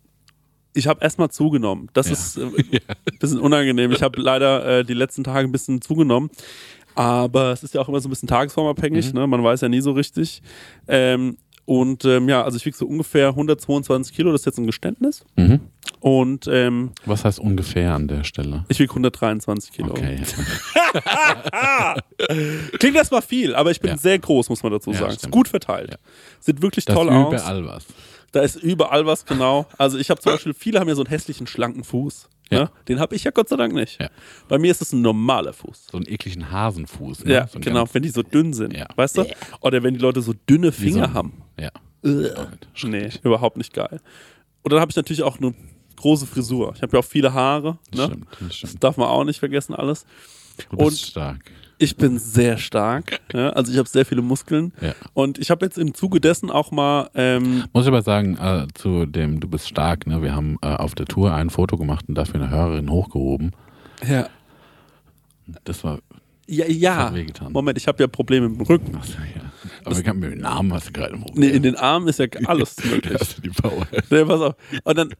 [0.74, 1.89] Ich habe erstmal zugenommen.
[1.93, 2.13] Das Ja.
[2.13, 2.41] ist äh,
[3.11, 3.91] ein bisschen unangenehm.
[3.91, 6.30] Ich habe leider äh, die letzten Tage ein bisschen zugenommen.
[6.95, 9.26] Aber es ist ja auch immer so ein bisschen tagesformabhängig, ne?
[9.26, 10.41] man weiß ja nie so richtig.
[10.89, 14.65] Ähm, und ähm, ja, also ich wiege so ungefähr 122 Kilo, das ist jetzt ein
[14.65, 15.24] Geständnis.
[15.38, 15.61] Mhm.
[16.01, 18.65] Und ähm, Was heißt ungefähr an der Stelle?
[18.67, 19.91] ich wiege 123 Kilo.
[19.91, 20.19] Okay.
[22.80, 23.97] Klingt erstmal viel, aber ich bin Ja.
[23.97, 25.13] sehr groß, muss man dazu Ja, sagen.
[25.13, 25.97] Ist gut verteilt.
[26.39, 27.34] Sieht wirklich Das toll ist aus.
[27.34, 27.86] überall was.
[28.32, 29.66] Da ist überall was genau.
[29.78, 32.30] Also ich habe zum Beispiel, viele haben ja so einen hässlichen, schlanken Fuß.
[32.50, 32.60] Ja.
[32.64, 32.72] Ne?
[32.88, 34.00] Den habe ich ja Gott sei Dank nicht.
[34.02, 34.10] Ja.
[34.50, 35.88] Bei mir ist es ein normaler Fuß.
[35.92, 37.24] So einen ekligen Hasenfuß.
[37.26, 37.34] Ne?
[37.34, 38.74] Ja, so genau, wenn die so dünn sind.
[38.74, 38.88] Ja.
[38.96, 39.26] Weißt du?
[39.62, 41.42] Oder wenn die Leute so dünne so Finger ein- haben.
[41.60, 41.72] Ja.
[42.04, 44.00] Nee, überhaupt nicht geil.
[44.64, 45.54] Und dann habe ich natürlich auch eine
[45.98, 46.74] große Frisur.
[46.76, 47.78] Ich habe ja auch viele Haare.
[47.92, 48.06] Das Ne?
[48.08, 48.74] stimmt, das stimmt.
[48.74, 50.06] Das darf man auch nicht vergessen, alles.
[50.70, 51.52] Du bist Und- stark.
[51.82, 53.20] Ich bin sehr stark.
[53.34, 53.50] ja?
[53.50, 54.72] Also ich habe sehr viele Muskeln.
[54.82, 54.94] Ja.
[55.14, 58.68] Und ich habe jetzt im Zuge dessen auch mal ähm, Muss ich aber sagen, äh,
[58.74, 60.22] zu dem, du bist stark, ne?
[60.22, 63.52] Wir haben äh, auf der Tour ein Foto gemacht und dafür eine Hörerin hochgehoben.
[64.08, 64.28] ja,
[65.64, 66.00] Das war.
[66.48, 67.14] ja, ja.
[67.50, 68.96] Moment, ich habe ja Probleme mit dem Rücken.
[68.96, 69.42] Achso, ja.
[69.84, 72.28] Aber ich mir den Namen hast du gerade im Nee, in den Armen ist ja
[72.46, 73.20] alles möglich.
[74.10, 74.56] Nee, pass auf.
[74.84, 75.14] Und dann,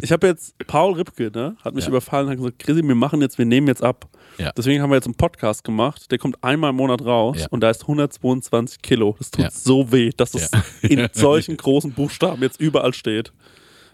[0.00, 1.90] ich habe jetzt, Paul Ripke, ne, hat mich Ja.
[1.90, 4.08] überfallen und hat gesagt, Chrissy, wir machen jetzt, wir nehmen jetzt ab.
[4.38, 4.52] Ja.
[4.56, 7.46] Deswegen haben wir jetzt einen Podcast gemacht, der kommt einmal im Monat raus Ja.
[7.50, 9.14] und da ist 122 Kilo.
[9.18, 10.50] Das tut so weh, dass es
[10.82, 13.32] in solchen großen Buchstaben jetzt überall steht.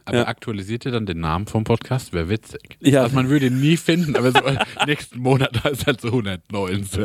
[0.07, 0.27] Aber Ja.
[0.29, 2.13] aktualisiert ihr dann den Namen vom Podcast?
[2.13, 2.79] Wäre witzig.
[2.81, 3.03] Ja.
[3.03, 4.41] Also man würde ihn nie finden, aber so
[4.87, 7.05] nächsten Monat ist halt so 119.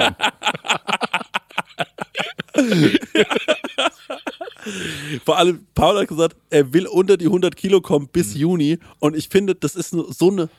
[5.26, 8.40] Vor allem, Paul hat gesagt, er will unter die 100 Kilo kommen bis Mhm.
[8.42, 10.50] Juni und ich finde, das ist so- eine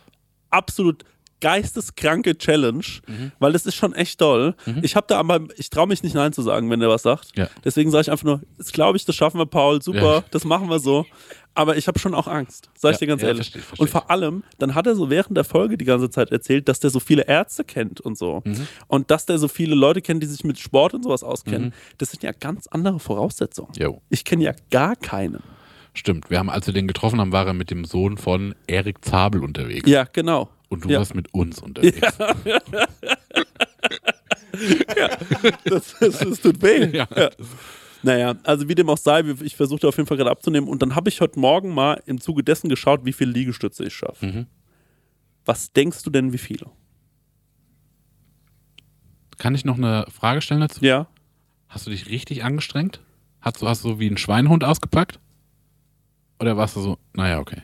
[0.51, 1.05] absolut
[1.41, 3.33] geisteskranke Challenge, Mhm.
[3.39, 4.55] weil das ist schon echt doll.
[4.83, 7.33] Ich habe da aber, ich traue mich nicht Nein zu sagen, wenn der was sagt.
[7.37, 7.49] Ja.
[7.65, 10.25] Deswegen sage ich einfach nur, das glaube ich, das schaffen wir, Paul, super, Ja.
[10.31, 11.05] das machen wir so.
[11.57, 13.47] Aber ich habe schon auch Angst, sag ich Ja, dir ganz ja, ehrlich.
[13.51, 16.31] verstehe verstehe und vor allem, dann hat er so während der Folge die ganze Zeit
[16.31, 18.43] erzählt, dass der so viele Ärzte kennt und so.
[18.45, 18.69] Mhm.
[18.89, 21.73] Und dass der so viele Leute kennt, die sich mit Sport und sowas auskennen.
[21.99, 23.73] Das sind ja ganz andere Voraussetzungen.
[23.77, 25.43] Jo, Ich kenne ja gar keinen.
[25.95, 26.29] stimmt.
[26.31, 29.43] Wir haben, als wir den getroffen haben, war er mit dem Sohn von Erik Zabel
[29.43, 29.89] unterwegs.
[29.91, 30.51] Ja, genau.
[30.69, 30.99] Und du Ja.
[30.99, 32.01] warst mit uns unterwegs.
[35.65, 36.87] Das, das, das tut weh.
[36.97, 37.07] Ja.
[38.07, 40.95] Naja, also wie dem auch sei, ich versuchte auf jeden Fall gerade abzunehmen und dann
[40.95, 44.25] habe ich heute Morgen mal im Zuge dessen geschaut, wie viele Liegestütze ich schaffe.
[44.25, 44.47] Mhm.
[45.45, 46.71] Was denkst du denn, wie viele?
[49.39, 50.85] Kann ich noch eine Frage stellen dazu?
[50.85, 51.09] Ja,
[51.69, 53.01] Hast du dich richtig angestrengt?
[53.41, 55.19] Hast du, hast du wie ein Schweinehund ausgepackt?
[56.39, 57.63] Oder warst du so, naja, okay.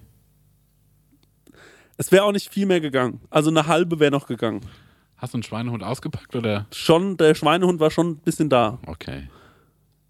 [1.96, 3.20] Es wäre auch nicht viel mehr gegangen.
[3.30, 4.62] Also eine halbe wäre noch gegangen.
[5.16, 6.66] Hast du einen Schweinehund ausgepackt oder?
[6.72, 8.80] Schon, der Schweinehund war schon ein bisschen da.
[8.86, 9.28] Okay.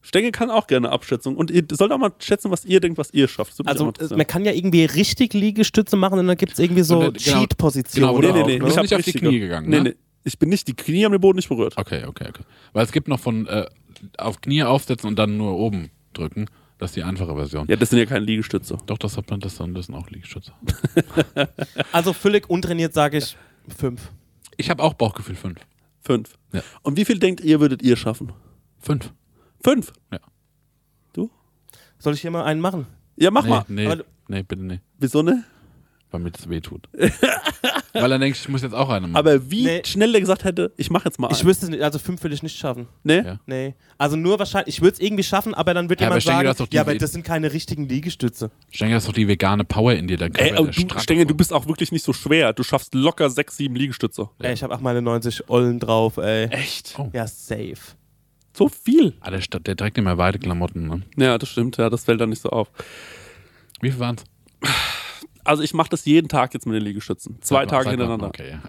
[0.02, 1.36] Stengel kann auch gerne Abschätzung.
[1.36, 3.54] Und ihr sollt auch mal schätzen, was ihr denkt, was ihr schafft.
[3.66, 7.00] Also äh, man kann ja irgendwie richtig Liegestütze machen und dann gibt es irgendwie so
[7.02, 8.20] äh, genau, Cheat-Positionen.
[8.20, 8.58] genau, nee, nee, nee.
[8.58, 8.64] ne?
[8.64, 9.12] bist hab nicht auf die.
[9.12, 9.82] Knie gegangen, Nee, ne?
[9.90, 9.94] nee.
[10.24, 11.76] Ich bin nicht, die Knie haben den Boden nicht berührt.
[11.76, 12.42] Okay, okay, okay.
[12.72, 13.66] Weil es gibt noch von äh,
[14.18, 16.46] auf Knie aufsetzen und dann nur oben drücken.
[16.78, 17.66] Das ist die einfache Version.
[17.68, 18.76] Ja, das sind ja keine Liegestütze.
[18.86, 20.52] Doch, das hat man, das, das sind auch Liegestütze.
[21.92, 23.36] Also völlig untrainiert sage ich
[23.76, 24.10] fünf.
[24.56, 25.60] Ich habe auch Bauchgefühl 5.
[26.00, 26.34] Fünf.
[26.52, 26.62] Ja.
[26.82, 28.32] Und wie viel denkt ihr, würdet ihr schaffen?
[28.80, 29.12] 5.
[29.62, 29.92] Fünf?
[30.12, 30.18] Ja.
[31.12, 31.30] Du?
[31.98, 32.86] Soll ich hier mal einen machen?
[33.16, 33.64] Ja, mach Nee, mal.
[33.68, 34.82] nee, Aber- nee, bitte nicht.
[34.98, 35.44] Wieso ne?
[36.10, 36.88] Weil mir das weh tut.
[37.94, 39.16] Weil dann denke ich, ich muss jetzt auch eine machen.
[39.16, 39.82] Aber wie Nee.
[39.84, 41.36] schnell der gesagt hätte, ich mach jetzt mal einen.
[41.36, 42.86] Ich wüsste es nicht, also fünf würde ich nicht schaffen.
[43.02, 43.20] nee?
[43.20, 43.38] Ja.
[43.46, 43.74] Nee.
[43.98, 46.68] Also nur wahrscheinlich, ich würde es irgendwie schaffen, aber dann wird Ja, aber jemand sagen,
[46.70, 48.50] die ja, aber das sind keine richtigen Liegestütze.
[48.70, 50.16] Stengel, das ist doch die vegane Power in dir.
[50.18, 52.52] Dann Ey, du, Stengel, du bist auch wirklich nicht so schwer.
[52.52, 54.28] Du schaffst locker sechs, sieben Liegestütze.
[54.40, 56.46] Ey, ich habe auch meine 90 Ollen drauf, ey.
[56.46, 56.94] Echt?
[56.98, 57.10] Oh.
[57.14, 57.76] Ja, safe.
[58.52, 59.14] So viel?
[59.20, 60.86] Ah, der, der trägt immer weite Klamotten.
[60.86, 61.02] Ne?
[61.16, 61.76] Ja, das stimmt.
[61.78, 62.68] Ja, das fällt dann nicht so auf.
[63.80, 64.24] Wie viel waren es?
[65.44, 67.38] Also ich mache das jeden Tag jetzt mit den Liegestützen.
[67.40, 68.28] Zwei Tage hintereinander.
[68.28, 68.62] Okay, ja.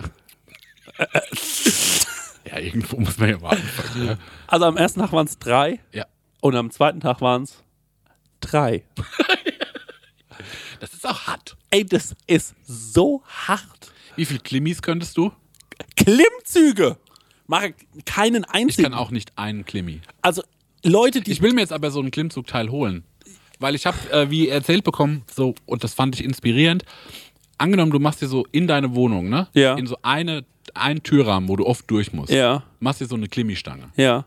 [2.51, 4.07] ja, irgendwo muss man ja mal anfangen.
[4.07, 4.17] Ja.
[4.47, 6.05] Also am ersten Tag waren es drei ja.
[6.41, 7.63] und am zweiten Tag waren es
[8.39, 8.85] drei.
[10.79, 11.55] Das ist auch hart.
[11.69, 13.93] Ey, das ist so hart.
[14.15, 15.31] Wie viel Klimmis könntest du?
[15.95, 16.97] Klimmzüge!
[17.47, 17.73] Mache
[18.05, 18.83] keinen Ich einzigen.
[18.83, 20.01] kann auch nicht einen Klimmi.
[20.21, 20.43] Also
[20.83, 23.03] Leute, die Ich will mir jetzt aber so einen Klimmzugteil holen.
[23.59, 26.83] Weil ich habe, äh, wie erzählt bekommen, so, und das fand ich inspirierend,
[27.57, 29.47] angenommen, du machst dir so in deine Wohnung, ne?
[29.53, 29.75] Ja.
[29.75, 32.31] In so eine, einen Türrahmen, wo du oft durch musst.
[32.31, 33.89] Ja, Machst dir so eine Klimmi-Stange.
[33.95, 34.25] ja.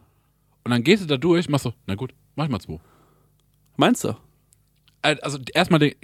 [0.65, 2.81] Und dann gehst du da durch, machst so, na gut, mach ich mal zwei.
[3.77, 4.17] Meinst du?
[5.03, 5.95] Äh, Also erstmal den,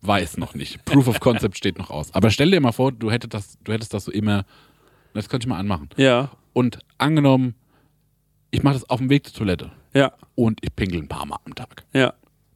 [0.00, 0.82] weiß noch nicht.
[0.86, 2.14] Proof of Concept steht noch aus.
[2.14, 4.46] Aber stell dir mal vor, du hättest das, du hättest das so immer,
[5.12, 5.90] das könnte ich mal anmachen.
[5.98, 7.54] Ja, Und angenommen,
[8.50, 11.38] ich mache das auf dem Weg zur Toilette ja, und ich pinkel ein paar Mal
[11.44, 11.84] am Tag.
[11.92, 12.12] ja,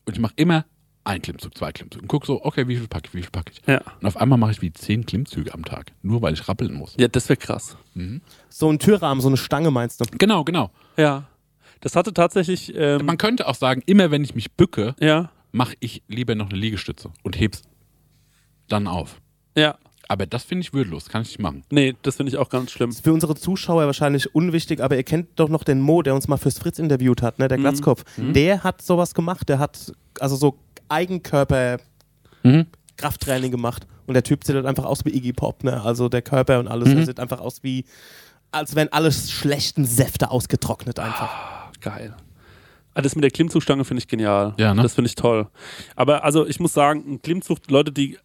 [0.07, 0.65] Und ich mache immer
[1.05, 2.03] ein Klimmzug, zwei Klimmzüge.
[2.03, 3.63] Und guck so, okay, wie viel packe ich, wie viel packe ich.
[3.69, 3.81] ja.
[4.01, 5.93] Und auf einmal mache ich wie zehn Klimmzüge am Tag.
[6.03, 6.97] Nur weil ich rappeln muss.
[6.99, 7.77] Ja, das wäre krass.
[8.49, 10.05] So ein Türrahmen, so eine Stange meinst du?
[10.19, 10.73] Genau, genau.
[10.97, 11.29] Ja.
[11.81, 15.77] Das hatte tatsächlich, ähm, Man könnte auch sagen, immer wenn ich mich bücke, ja, mache
[15.79, 17.63] ich lieber noch eine Liegestütze und heb's
[18.67, 19.21] dann auf.
[19.57, 19.77] ja.
[20.13, 21.63] Aber das finde ich würdelos, kann ich nicht machen.
[21.71, 22.91] Nee, das finde ich auch ganz schlimm.
[22.91, 26.29] Ist für unsere Zuschauer wahrscheinlich unwichtig, aber ihr kennt doch noch den Mo, der uns
[26.29, 27.49] mal fürs Fritz interviewt hat, ne?
[27.49, 28.05] der Glatzkopf.
[28.19, 29.91] Der hat sowas gemacht, der hat
[30.21, 30.59] also so
[30.91, 31.79] Eigenkörper
[32.43, 32.67] Mhm.
[32.99, 35.81] Krafttraining gemacht und der Typ sieht halt einfach aus wie Iggy Pop, ne?
[35.83, 37.87] Also der Körper und alles, der sieht einfach aus wie
[38.51, 41.71] als wären alles schlechten Säfte ausgetrocknet einfach.
[41.81, 42.15] Geil.
[42.93, 44.53] Ah, Das mit der Klimmzugstange finde ich genial.
[44.59, 44.83] Ja, ne?
[44.83, 45.49] Das finde ich toll.
[45.97, 48.19] Aber also ich muss sagen, ein Klimmzug, Leute, die.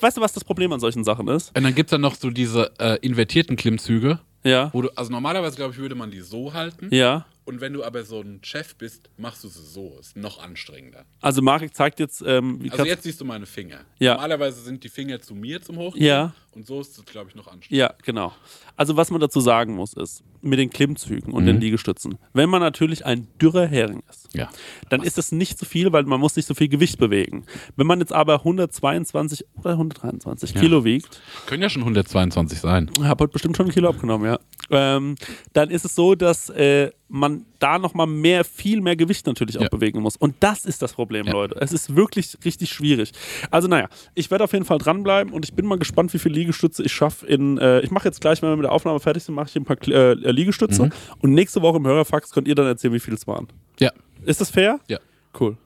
[0.00, 1.56] Weißt du, was das Problem an solchen Sachen ist?
[1.56, 4.70] Und dann gibt es dann noch so diese äh, invertierten Klimmzüge, Ja.
[4.72, 6.88] wo du, also normalerweise glaube ich, würde man die so halten.
[6.90, 7.26] Ja.
[7.44, 9.96] Und wenn du aber so ein Chef bist, machst du sie so.
[9.98, 11.06] Ist noch anstrengender.
[11.22, 13.80] Also Marek zeigt jetzt, ähm, wie Also jetzt siehst du meine Finger.
[13.98, 14.12] Ja.
[14.14, 16.04] Normalerweise sind die Finger zu mir zum Hochgehen.
[16.04, 16.34] Ja.
[16.54, 17.92] Und so ist es, glaube ich, noch anstrengender.
[17.92, 18.32] Ja, genau.
[18.76, 21.46] Also was man dazu sagen muss, ist, mit den Klimmzügen und Mhm.
[21.46, 24.48] den Liegestützen, wenn man natürlich ein dürrer Hering ist, Ja.
[24.88, 27.44] dann ist das nicht so viel, weil man muss nicht so viel Gewicht bewegen.
[27.76, 30.60] Wenn man jetzt aber 122 oder 123 Ja.
[30.60, 32.90] Kilo wiegt, Können ja schon 122 sein.
[32.98, 34.38] Ich habe heute bestimmt schon ein Kilo abgenommen, ja.
[34.70, 35.14] Ähm,
[35.52, 39.62] dann ist es so, dass äh, man da nochmal mehr, viel mehr Gewicht natürlich auch
[39.62, 39.68] Ja.
[39.70, 40.16] bewegen muss.
[40.16, 41.32] Und das ist das Problem, Ja.
[41.32, 41.56] Leute.
[41.60, 43.12] Es ist wirklich richtig schwierig.
[43.50, 46.34] Also, naja, ich werde auf jeden Fall dranbleiben und ich bin mal gespannt, wie viele
[46.34, 47.26] Liegestütze ich schaffe.
[47.26, 49.56] In, äh, ich mache jetzt gleich, wenn wir mit der Aufnahme fertig sind, mache ich
[49.56, 49.92] ein paar Kl-
[50.24, 50.86] äh, Liegestütze.
[50.86, 50.92] Mhm.
[51.20, 53.48] Und nächste Woche im Hörerfax könnt ihr dann erzählen, wie viele es waren.
[53.78, 53.90] Ja.
[54.24, 54.80] Ist das fair?
[54.88, 54.98] Ja.
[55.38, 55.56] Cool.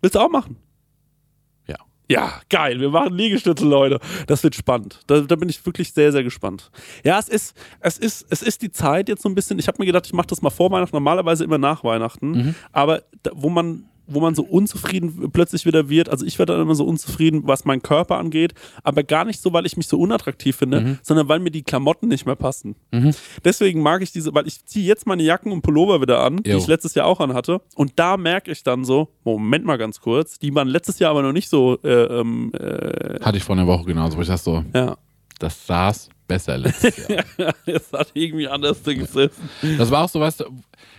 [0.00, 0.56] Willst du auch machen?
[1.66, 1.76] Ja.
[2.08, 2.80] Ja, geil.
[2.80, 4.00] Wir machen Liegestütze, Leute.
[4.26, 5.00] Das wird spannend.
[5.06, 6.70] Da, da bin ich wirklich sehr, sehr gespannt.
[7.04, 9.58] Ja, es ist, es ist, es ist die Zeit jetzt so ein bisschen.
[9.58, 12.30] Ich habe mir gedacht, ich mache das mal vor Weihnachten, normalerweise immer nach Weihnachten.
[12.30, 12.54] Mhm.
[12.72, 16.08] Aber da, wo man wo man so unzufrieden plötzlich wieder wird.
[16.08, 19.52] Also ich werde dann immer so unzufrieden, was meinen Körper angeht, aber gar nicht so,
[19.52, 20.98] weil ich mich so unattraktiv finde, Mhm.
[21.02, 22.74] sondern weil mir die Klamotten nicht mehr passen.
[23.44, 26.50] Deswegen mag ich diese, weil ich ziehe jetzt meine Jacken und Pullover wieder an, die
[26.50, 26.58] Jo.
[26.58, 27.60] ich letztes Jahr auch anhatte.
[27.74, 31.22] Und da merke ich dann so, Moment mal ganz kurz, die waren letztes Jahr aber
[31.22, 34.42] noch nicht so, äh, ähm, äh, Hatte ich vor einer Woche genauso, wo ich dachte
[34.42, 34.96] so, ja,
[35.38, 37.24] das saß besser letztes Jahr.
[37.66, 39.48] es hat irgendwie anders gesessen.
[39.78, 40.44] Das war auch so, weißt du,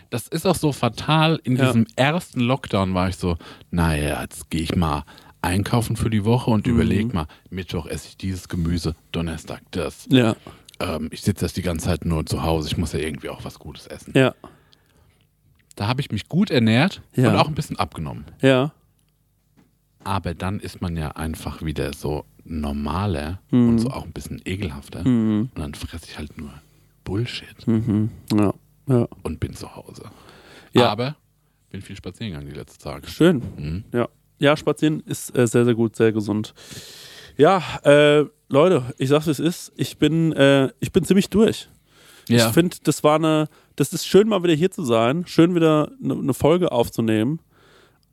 [0.10, 1.40] das ist auch so fatal.
[1.44, 1.68] In Ja.
[1.68, 3.38] diesem ersten Lockdown war ich so,
[3.72, 5.04] naja, jetzt gehe ich mal
[5.42, 6.74] einkaufen für die Woche und Mhm.
[6.74, 10.06] überleg mal, Mittwoch esse ich dieses Gemüse, Donnerstag das.
[10.10, 10.36] Ja,
[10.82, 13.44] Ähm, ich sitze das die ganze Zeit nur zu Hause, ich muss ja irgendwie auch
[13.46, 14.14] was Gutes essen.
[14.16, 14.34] ja,
[15.76, 17.30] Da habe ich mich gut ernährt Ja.
[17.30, 18.26] und auch ein bisschen abgenommen.
[18.42, 18.74] Ja.
[20.04, 23.70] Aber dann ist man ja einfach wieder so normaler Mhm.
[23.70, 25.08] und so auch ein bisschen ekelhafter.
[25.08, 25.50] Mhm.
[25.54, 26.52] Und dann fresse ich halt nur
[27.04, 28.10] Bullshit Mhm.
[28.34, 28.54] Ja.
[28.88, 29.08] Ja.
[29.24, 30.04] und bin zu Hause.
[30.74, 30.90] Ja.
[30.90, 31.16] Aber
[31.70, 33.08] bin viel spazieren gegangen die letzten Tage.
[33.08, 33.42] Schön.
[33.58, 33.84] Mhm.
[33.94, 34.08] Ja.
[34.40, 36.54] Ja, spazieren ist äh, sehr, sehr gut, sehr gesund.
[37.38, 39.72] Ja, äh, Leute, ich sag's wie es ist.
[39.76, 41.68] Ich bin, äh, ich bin ziemlich durch.
[42.30, 42.48] Ja.
[42.48, 45.92] Ich finde, das war eine, das ist schön, mal wieder hier zu sein, schön wieder
[46.04, 47.40] eine, eine Folge aufzunehmen.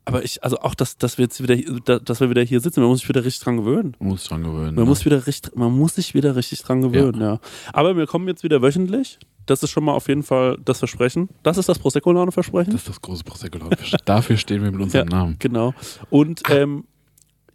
[0.07, 2.89] Aber ich, also auch, dass, dass wir jetzt wieder, dass wir wieder hier sitzen, man
[2.89, 3.93] muss sich wieder richtig dran gewöhnen.
[3.99, 4.73] Muss dran gewöhnen.
[4.73, 4.85] Man ne?
[4.85, 7.39] muss wieder richtig, man muss sich wieder richtig dran gewöhnen, ja.
[7.73, 9.19] Aber wir kommen jetzt wieder wöchentlich.
[9.47, 11.27] Das ist schon mal auf jeden Fall das Versprechen.
[11.43, 12.71] Das ist das Prosecco-Laune-Versprechen.
[12.71, 13.57] das ist das große Prosecco.
[13.57, 13.97] Leute.
[14.05, 15.35] Dafür stehen wir mit unserem Namen.
[15.39, 15.73] Genau.
[16.09, 16.85] Und ähm,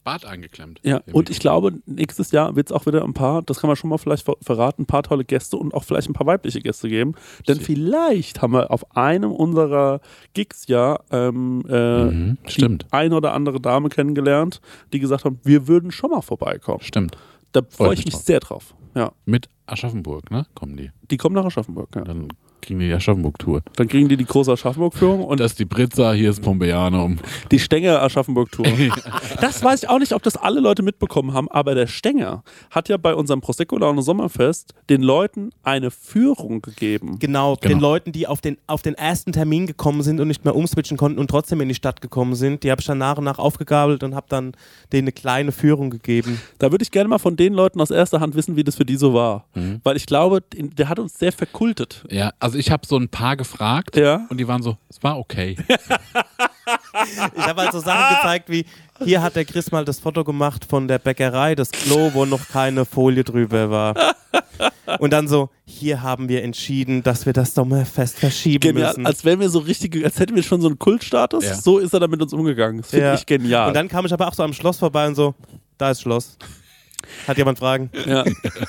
[0.05, 0.81] Bart eingeklemmt.
[0.83, 3.77] Ja, und ich glaube, nächstes Jahr wird es auch wieder ein paar, das kann man
[3.77, 6.61] schon mal vielleicht ver verraten, ein paar tolle Gäste und auch vielleicht ein paar weibliche
[6.61, 7.15] Gäste geben.
[7.47, 7.67] Denn Shit.
[7.67, 10.01] vielleicht haben wir auf einem unserer
[10.35, 12.83] Gigs ja ähm, äh, Mhm, stimmt.
[12.89, 14.61] die ein oder andere Dame kennengelernt,
[14.93, 16.81] die gesagt haben, wir würden schon mal vorbeikommen.
[16.83, 17.17] Stimmt.
[17.53, 18.23] Da freue ich mich drauf.
[18.25, 18.75] sehr drauf.
[18.95, 20.47] Ja, Mit Aschaffenburg, ne?
[20.55, 20.91] Kommen die.
[21.11, 21.89] die kommen nach Aschaffenburg.
[21.95, 22.03] Ja.
[22.03, 22.29] Dann
[22.63, 23.63] kriegen die die Aschaffenburg-Tour.
[23.77, 27.19] Dann kriegen die die große Aschaffenburg-Führung und das ist die Britza, hier ist Pombejanum.
[27.51, 28.67] die Stenger Aschaffenburg-Tour.
[29.41, 32.89] Das weiß ich auch nicht, ob das alle Leute mitbekommen haben, aber der Stenger hat
[32.89, 37.19] ja bei unserem Prosecco Laune Sommerfest den Leuten eine Führung gegeben.
[37.19, 37.75] Genau, Genau.
[37.75, 40.97] den Leuten, die auf den, auf den ersten Termin gekommen sind und nicht mehr umswitchen
[40.97, 43.39] konnten und trotzdem in die Stadt gekommen sind, die habe ich dann nach und nach
[43.39, 44.53] aufgegabelt und habe dann
[44.93, 46.41] denen eine kleine Führung gegeben.
[46.59, 48.85] Da würde ich gerne mal von den Leuten aus erster Hand wissen, wie das für
[48.85, 49.47] die so war.
[49.83, 52.05] Weil ich glaube, der hat uns sehr verkultet.
[52.11, 54.27] Ja, also ich habe so ein paar gefragt Ja.
[54.29, 55.57] und die waren so, es war okay.
[57.37, 58.65] Ich habe halt so Sachen gezeigt wie,
[59.03, 62.49] hier hat der Chris mal das Foto gemacht von der Bäckerei, das Klo, wo noch
[62.49, 64.15] keine Folie drüber war.
[65.01, 69.07] Und dann so, hier haben wir entschieden, dass wir das Sommerfest verschieben Genial, müssen.
[69.07, 71.45] als wären wir so richtig, als hätten wir schon so einen Kultstatus.
[71.45, 71.55] Ja.
[71.57, 72.83] So ist er dann mit uns umgegangen.
[72.83, 73.15] Das finde Ja.
[73.15, 73.69] ich genial.
[73.69, 75.35] Und dann kam ich aber auch so am Schloss vorbei und so,
[75.79, 76.37] da ist Schloss.
[77.29, 77.91] Hat jemand Fragen?
[78.07, 78.25] Ja.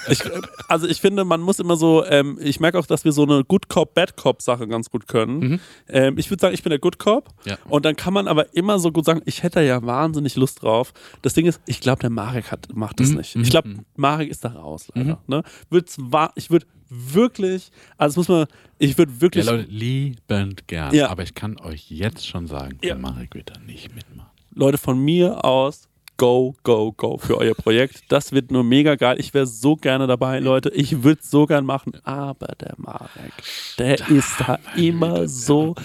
[0.09, 0.19] Ich,
[0.67, 3.43] also ich finde, man muss immer so, ähm, ich merke auch, dass wir so eine
[3.43, 5.59] Good Cop, Bad Cop Sache ganz gut können.
[5.87, 7.29] Ähm, ich würde sagen, ich bin der Good Cop.
[7.45, 7.57] Ja.
[7.69, 10.93] Und dann kann man aber immer so gut sagen, ich hätte ja wahnsinnig Lust drauf.
[11.21, 13.35] Das Ding ist, ich glaube, der Marek hat, macht das Mhm, nicht.
[13.35, 13.85] mhm, Ich glaube, mhm.
[13.95, 15.21] Marek ist da raus, leider.
[15.27, 15.43] Ne?
[15.69, 20.67] Würd's wa- ich würde wirklich, also das muss man, ich würde Ja, wirklich, Leute, liebend
[20.67, 20.93] gern.
[20.93, 21.09] Ja.
[21.09, 22.89] Aber ich kann euch jetzt schon sagen, Ja.
[22.93, 24.29] der Marek wird da nicht mitmachen.
[24.53, 28.03] Leute, von mir aus, go, go, go für euer Projekt.
[28.09, 29.15] Das wird nur mega geil.
[29.19, 30.69] Ich wäre so gerne dabei, Leute.
[30.69, 31.93] Ich würde es so gern machen.
[32.03, 33.33] Aber der Marek,
[33.77, 35.75] der ist da immer so,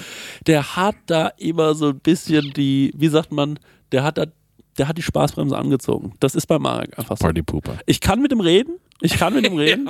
[0.47, 3.59] der hat da immer so ein bisschen die, wie sagt man,
[3.93, 4.27] der hat da,
[4.77, 6.13] der hat die Spaßbremse angezogen.
[6.21, 7.25] Das ist bei Marek einfach so.
[7.25, 7.79] Partypooper.
[7.87, 8.77] Ich kann mit ihm reden.
[9.01, 9.89] Ich kann mit ihm reden.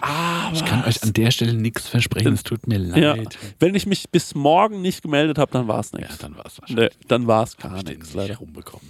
[0.00, 3.36] Aber Ich kann euch an der Stelle nichts versprechen, es tut mir ja, leid.
[3.58, 6.18] wenn ich mich bis morgen nicht gemeldet habe, dann war es Ja, nichts.
[6.18, 6.90] dann war es wahrscheinlich.
[6.98, 8.34] Nee, dann war es gar nichts, nicht leider.
[8.34, 8.88] herumbekommen.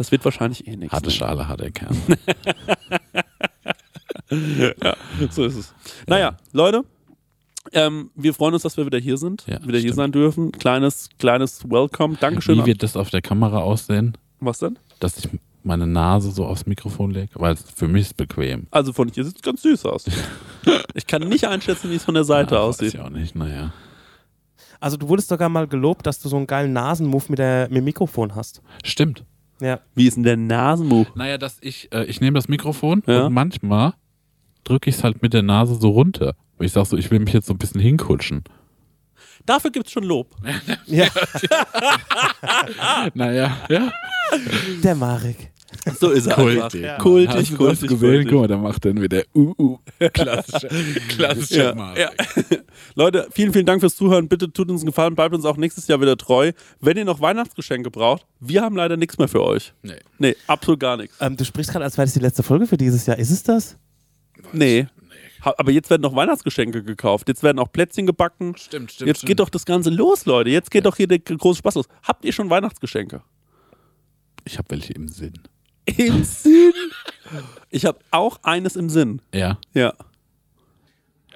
[0.00, 0.94] Das wird wahrscheinlich eh nichts.
[0.94, 1.10] Harte?
[1.10, 1.94] Schale, harter Kern.
[5.30, 5.74] So ist es.
[6.06, 6.84] Naja, Leute,
[7.72, 9.96] ähm, wir freuen uns, dass wir wieder hier sind, Ja, wieder hier stimmt.
[9.96, 10.52] sein dürfen.
[10.52, 12.16] Kleines, kleines Welcome.
[12.18, 12.56] Dankeschön.
[12.58, 14.78] Wie wird das auf der Kamera aussehen, Was denn?
[15.00, 15.28] dass ich
[15.64, 17.32] meine Nase so aufs Mikrofon lege?
[17.34, 18.68] Weil es für mich ist bequem.
[18.70, 20.06] Also von hier sieht es ganz süß aus.
[20.94, 22.86] ich kann nicht einschätzen, wie es von der Seite Ja, aussieht.
[22.86, 23.74] Weiß ich auch nicht, naja.
[24.80, 27.78] Also du wurdest sogar mal gelobt, dass du so einen geilen Nasenmove mit, der, mit
[27.78, 28.62] dem Mikrofon hast.
[28.82, 29.24] Stimmt.
[29.60, 29.80] Ja.
[29.94, 31.08] Wie ist denn der Nasenmove?
[31.14, 33.26] Naja, dass ich, äh, ich nehme das Mikrofon Ja.
[33.26, 33.94] und manchmal
[34.64, 36.34] drücke ich es halt mit der Nase so runter.
[36.58, 38.44] Und ich sag so, ich will mich jetzt so ein bisschen hinkutschen.
[39.46, 40.36] Dafür gibt es schon Lob.
[40.86, 41.06] ja.
[43.14, 43.92] Naja, ja.
[44.82, 45.50] Der Marek.
[46.00, 46.70] So ist er einfach.
[46.70, 46.98] Kultig.
[46.98, 48.28] Kultig, Hast kultig, das kultig.
[48.28, 49.78] Guck mal, da macht dann wieder uh, uh.
[50.12, 50.68] Klassischer,
[51.08, 51.98] klassischer Ja, Marek.
[51.98, 52.10] ja.
[52.94, 54.28] Leute, vielen, vielen Dank fürs Zuhören.
[54.28, 56.52] Bitte tut uns einen Gefallen, bleibt uns auch nächstes Jahr wieder treu.
[56.80, 59.72] Wenn ihr noch Weihnachtsgeschenke braucht, wir haben leider nichts mehr für euch.
[59.82, 59.94] Nee.
[60.18, 61.16] Nee, absolut gar nichts.
[61.20, 63.18] Ähm, du sprichst gerade, als wäre das die letzte Folge für dieses Jahr.
[63.18, 63.76] Ist es das?
[64.52, 64.86] Nee.
[65.44, 67.28] Ha- Aber jetzt werden noch Weihnachtsgeschenke gekauft.
[67.28, 68.54] Jetzt werden auch Plätzchen gebacken.
[68.56, 69.06] Stimmt, stimmt.
[69.08, 70.50] Jetzt geht doch das Ganze los, Leute.
[70.50, 71.86] Jetzt geht doch hier der große Spaß los.
[72.02, 73.22] Habt ihr schon Weihnachtsgeschenke?
[74.44, 75.34] Ich habe welche im Sinn.
[75.84, 76.72] Im Sinn?
[77.70, 79.22] Ich habe auch eines im Sinn.
[79.34, 79.58] Ja.
[79.74, 79.94] Ja.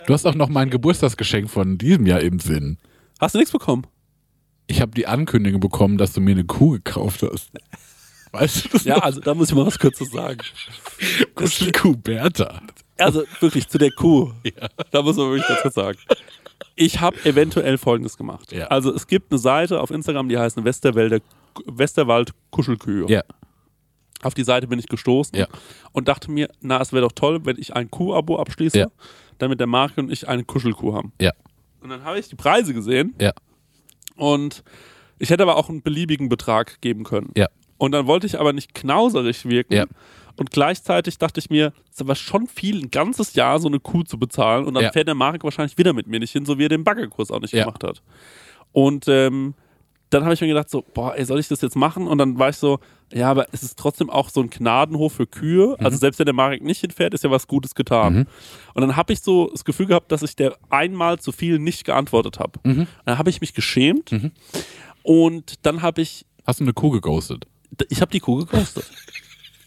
[0.06, 2.78] Du hast auch noch mein Geburtstagsgeschenk von diesem Jahr im Sinn.
[3.20, 3.86] Hast du nichts bekommen?
[4.66, 7.50] Ich habe die Ankündigung bekommen, dass du mir eine Kuh gekauft hast.
[8.32, 8.84] Weißt du das?
[8.84, 10.40] Ja, also da muss ich mal was Kurzes sagen.
[11.34, 12.60] Kuschelkuh Bertha.
[12.98, 14.32] Also wirklich zu der Kuh.
[14.90, 15.98] Da muss man wirklich dazu sagen.
[16.76, 18.52] Ich habe eventuell Folgendes gemacht.
[18.52, 18.66] Ja.
[18.66, 21.20] Also es gibt eine Seite auf Instagram, die heißt Westerwälder,
[21.66, 23.06] Westerwald Kuschelkühe.
[23.08, 23.22] Ja.
[24.24, 25.46] Auf die Seite bin ich gestoßen Ja.
[25.92, 28.86] und dachte mir, na, es wäre doch toll, wenn ich ein Kuh-Abo abschließe, Ja.
[29.38, 31.12] damit der Marke und ich eine Kuschelkuh haben.
[31.20, 31.32] Ja.
[31.80, 33.32] Und dann habe ich die Preise gesehen Ja.
[34.16, 34.62] Und
[35.18, 37.30] ich hätte aber auch einen beliebigen Betrag geben können.
[37.36, 37.46] Ja.
[37.78, 39.74] Und dann wollte ich aber nicht knauserig wirken.
[39.74, 39.86] Ja.
[40.36, 43.78] Und gleichzeitig dachte ich mir, es ist aber schon viel, ein ganzes Jahr so eine
[43.80, 44.64] Kuh zu bezahlen.
[44.64, 44.92] Und dann Ja.
[44.92, 47.40] fährt der Marek wahrscheinlich wieder mit mir nicht hin, so wie er den Baggerkurs auch
[47.40, 47.64] nicht Ja.
[47.64, 48.02] gemacht hat.
[48.72, 49.54] Und ähm,
[50.14, 52.06] dann habe ich mir gedacht, so, boah, ey, soll ich das jetzt machen?
[52.06, 52.78] Und dann war ich so,
[53.12, 55.76] ja, aber es ist trotzdem auch so ein Gnadenhof für Kühe.
[55.78, 58.14] Also selbst wenn der Marek nicht hinfährt, ist ja was Gutes getan.
[58.14, 58.26] Mhm.
[58.74, 61.84] Und dann habe ich so das Gefühl gehabt, dass ich der einmal zu viel nicht
[61.84, 62.58] geantwortet habe.
[62.64, 62.86] Mhm.
[63.04, 64.10] Dann habe ich mich geschämt.
[65.02, 67.46] Und dann habe ich Hast du eine Kuh geghostet?
[67.88, 68.84] ich habe die Kuh gekostet.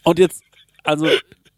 [0.04, 0.42] Und jetzt,
[0.84, 1.06] also,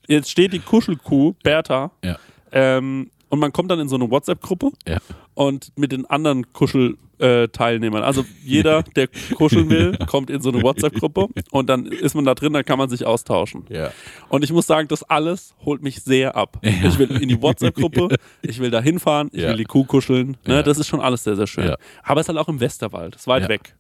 [0.09, 2.19] jetzt steht die Kuschelkuh, Bertha, Ja.
[2.53, 4.99] ähm, und man kommt dann in so eine WhatsApp-Gruppe Ja.
[5.41, 8.03] Und mit den anderen Kuschel-Teilnehmern.
[8.03, 12.35] Also jeder, der kuscheln will, kommt in so eine WhatsApp-Gruppe und dann ist man da
[12.35, 13.65] drin, dann kann man sich austauschen.
[13.71, 13.91] Ja.
[14.29, 16.59] Und ich muss sagen, das alles holt mich sehr ab.
[16.63, 19.49] Ich will in die WhatsApp-Gruppe, ich will da hinfahren, ich Ja.
[19.51, 20.37] will die Kuh kuscheln.
[20.47, 20.57] Ne?
[20.57, 20.63] Ja.
[20.63, 21.65] Das ist schon alles sehr, sehr schön.
[21.69, 21.77] Ja.
[22.03, 23.49] Aber es ist halt auch im Westerwald, ist weit Ja.
[23.49, 23.75] weg.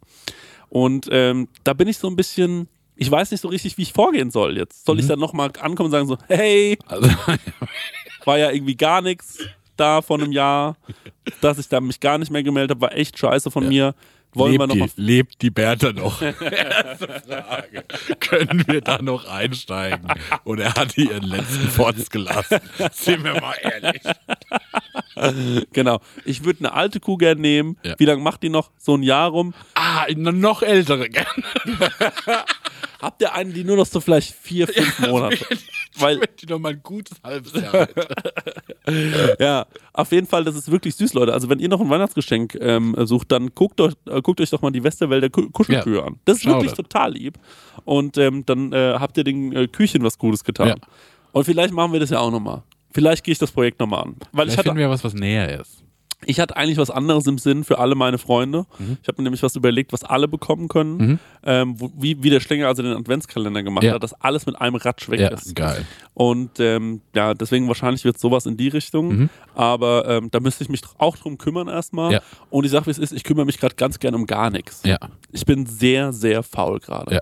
[0.70, 3.92] Und ähm, da bin ich so ein bisschen, ich weiß nicht so richtig, wie ich
[3.92, 4.86] vorgehen soll jetzt.
[4.86, 5.08] Soll ich Mhm.
[5.10, 7.06] dann nochmal ankommen und sagen so, hey, Also,
[8.24, 9.38] war ja irgendwie gar nichts
[9.80, 10.76] da vor einem Jahr,
[11.40, 13.94] dass ich da mich gar nicht mehr gemeldet habe, war echt scheiße von mir.
[14.32, 16.22] Wollen wir lebt, nochmal die, lebt die Bertha noch?
[16.22, 17.84] Erste Frage.
[18.20, 20.06] Können wir da noch einsteigen?
[20.44, 22.60] Und er hat ihren letzten Fotz gelassen.
[22.92, 24.02] Sind wir mal ehrlich.
[25.72, 26.00] Genau.
[26.24, 27.76] Ich würde eine alte Kuh gern nehmen.
[27.82, 27.96] Ja.
[27.98, 28.70] Wie lange macht die noch?
[28.78, 29.52] So ein Jahr rum.
[29.74, 31.08] Ah, eine noch ältere.
[33.00, 35.38] Habt ihr einen, die nur noch so vielleicht vier, fünf Monate?
[35.98, 37.88] Weil, die noch mal ein gutes halbes Jahr
[39.38, 41.32] ja, auf jeden Fall, das ist wirklich süß, Leute.
[41.32, 44.62] Also, wenn ihr noch ein Weihnachtsgeschenk ähm, sucht, dann guckt euch, äh, guckt euch doch
[44.62, 46.04] mal die Westerwälder Ku- Kuschelkühe Ja.
[46.04, 46.16] an.
[46.24, 46.76] Das ist Schau wirklich das.
[46.78, 47.38] total lieb.
[47.84, 50.68] Und ähm, dann äh, habt ihr den äh, Küchen was Gutes getan.
[50.68, 50.74] Ja.
[51.32, 52.62] Und vielleicht machen wir das ja auch nochmal.
[52.92, 54.16] Vielleicht gehe ich das Projekt nochmal an.
[54.32, 55.82] Weil ich Vielleicht hatte, finden wir was, was näher ist.
[56.26, 58.66] Ich hatte eigentlich was anderes im Sinn für alle meine Freunde.
[58.78, 58.98] Mhm.
[59.00, 61.18] Ich habe mir nämlich was überlegt, was alle bekommen können.
[61.44, 63.94] Ähm, wo, wie, wie der Schlänger also den Adventskalender gemacht Ja.
[63.94, 65.54] hat, dass alles mit einem Ratsch weg Ja, ist.
[65.56, 65.86] geil.
[66.14, 69.08] Und ähm, ja, deswegen wahrscheinlich wird sowas in die Richtung.
[69.16, 69.30] Mhm.
[69.54, 72.12] Aber ähm, da müsste ich mich auch drum kümmern erstmal.
[72.12, 72.20] Ja.
[72.50, 74.82] Und ich sage, wie es ist, ich kümmere mich gerade ganz gern um gar nichts.
[74.84, 74.98] Ja.
[75.32, 77.14] Ich bin sehr, sehr faul gerade.
[77.14, 77.20] Ja.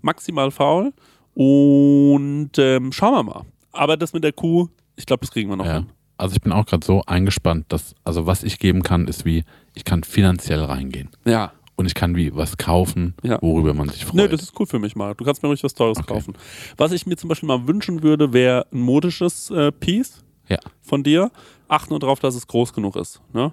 [0.00, 0.92] Maximal faul.
[1.34, 3.42] Und ähm, schauen wir mal.
[3.72, 5.74] Aber das mit der Kuh, ich glaube, das kriegen wir noch Ja.
[5.74, 5.86] hin.
[6.18, 9.44] Also ich bin auch gerade so eingespannt, dass, also was ich geben kann, ist wie,
[9.74, 11.08] ich kann finanziell reingehen.
[11.24, 11.52] Ja.
[11.76, 13.38] Und ich kann wie was kaufen, Ja.
[13.40, 14.16] worüber man sich freut.
[14.16, 15.14] Nee, das ist cool für mich mal.
[15.14, 16.12] Du kannst mir ruhig was Teures Okay.
[16.14, 16.34] kaufen.
[16.76, 20.58] Was ich mir zum Beispiel mal wünschen würde, wäre ein modisches äh, Piece ja.
[20.82, 21.30] von dir.
[21.68, 23.20] Acht nur drauf, dass es groß genug ist.
[23.32, 23.52] Ne?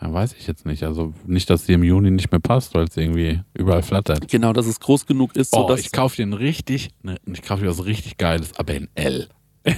[0.00, 0.82] ja, weiß ich jetzt nicht.
[0.82, 4.28] Also nicht, dass die im Juni nicht mehr passt, weil es irgendwie überall flattert.
[4.28, 7.62] Genau, dass es groß genug ist, Oh, ich kaufe dir ein richtig, ne, ich kaufe
[7.62, 9.28] dir was richtig Geiles, aber in L.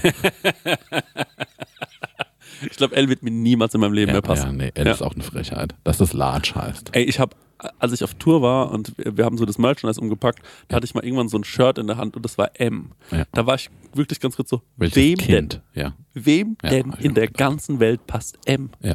[2.71, 4.47] ich glaube, L wird mir niemals in meinem Leben Ja, mehr passen.
[4.47, 4.93] ja, nee, L Ja.
[4.93, 5.75] ist auch eine Frechheit.
[5.85, 6.91] Dass das Large heißt.
[6.93, 7.37] Ey, ich habe,
[7.79, 10.85] als ich auf Tour war und wir wir haben so das Merchandise umgepackt, da hatte
[10.87, 12.93] ich mal irgendwann so ein Shirt in der Hand und das war M.
[13.11, 13.25] Ja.
[13.33, 15.63] Da war ich wirklich ganz kurz so, Welches wem Kind?
[15.75, 15.83] denn?
[15.83, 15.95] Ja.
[16.15, 17.39] Wem Ja, denn in der gedacht.
[17.39, 18.71] ganzen Welt passt M?
[18.83, 18.95] Ja.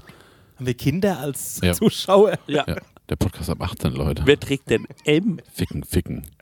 [0.56, 1.74] Haben wir Kinder als Ja.
[1.74, 2.38] Zuschauer?
[2.48, 2.66] Ja.
[2.68, 2.76] ja.
[3.10, 4.22] Der Podcast ab 18, Leute.
[4.26, 5.40] Wer trägt denn M?
[5.54, 6.26] Ficken, ficken.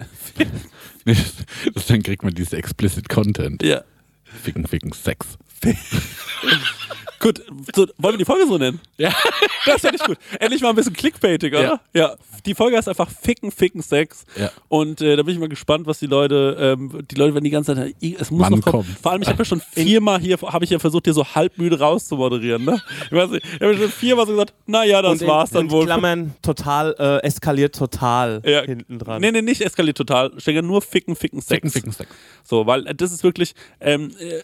[1.73, 3.63] Das, dann kriegt man dieses explicit Content.
[3.63, 3.81] Ja.
[4.29, 5.37] Ficken, ficken, Sex.
[7.21, 7.41] Gut,
[7.75, 8.79] so, wollen wir die Folge so nennen?
[8.97, 9.11] Ja.
[9.65, 10.17] Das finde ich gut.
[10.39, 11.79] Endlich mal ein bisschen Clickbaitig, oder?
[11.93, 12.15] Ja.
[12.45, 14.23] Die Folge heißt einfach Ficken, Ficken, Sex.
[14.35, 14.49] Ja.
[14.69, 17.49] Und äh, da bin ich mal gespannt, was die Leute, ähm, die Leute werden die
[17.51, 18.85] ganze Zeit, es muss Wann noch kommen.
[18.85, 19.01] kommt's?
[19.01, 21.77] Vor allem, ich habe ja schon viermal hier, habe ich ja versucht, hier so halbmüde
[21.77, 22.81] rauszumoderieren, ne?
[23.05, 25.65] Ich weiß nicht, ich habe schon viermal so gesagt, naja, das Und in- war's dann
[25.65, 25.85] in wohl.
[25.85, 28.61] Klammern total, äh, eskaliert total Ja.
[28.63, 29.21] hinten dran.
[29.21, 30.31] Nee, nee, nicht eskaliert total.
[30.39, 31.49] Steht ja nur Ficken, Ficken, Sex.
[31.55, 32.09] Ficken, ficken, Sex.
[32.43, 34.41] So, weil äh, das ist wirklich, ähm, äh,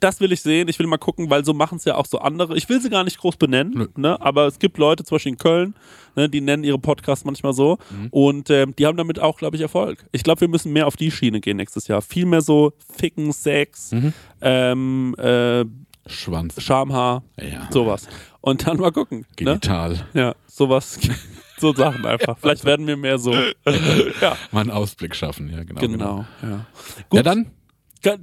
[0.00, 0.53] das will ich sehen.
[0.68, 2.56] Ich will mal gucken, weil so machen es ja auch so andere.
[2.56, 4.20] Ich will sie gar nicht groß benennen, ne?
[4.20, 5.74] aber es gibt Leute, zum Beispiel in Köln,
[6.16, 8.08] ne, die nennen ihre Podcasts manchmal so Mhm.
[8.10, 10.04] und ähm, die haben damit auch, glaube ich, Erfolg.
[10.12, 12.02] Ich glaube, wir müssen mehr auf die Schiene gehen nächstes Jahr.
[12.02, 14.12] Viel mehr so Ficken, Sex, Mhm.
[14.40, 15.64] ähm, äh,
[16.06, 16.60] Schwanz.
[16.60, 17.68] Schamhaar, Ja.
[17.70, 18.08] sowas.
[18.40, 19.20] Und dann mal gucken.
[19.20, 19.26] Ne?
[19.36, 20.06] Genital.
[20.14, 20.98] Ja, sowas.
[21.56, 22.36] So Sachen einfach.
[22.36, 23.32] Vielleicht werden wir mehr so.
[24.20, 25.80] ja, Mal einen Ausblick schaffen, ja, genau.
[25.80, 26.24] genau.
[26.42, 26.66] Ja.
[27.12, 27.46] Ja, dann.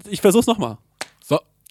[0.10, 0.78] Ich versuch's nochmal.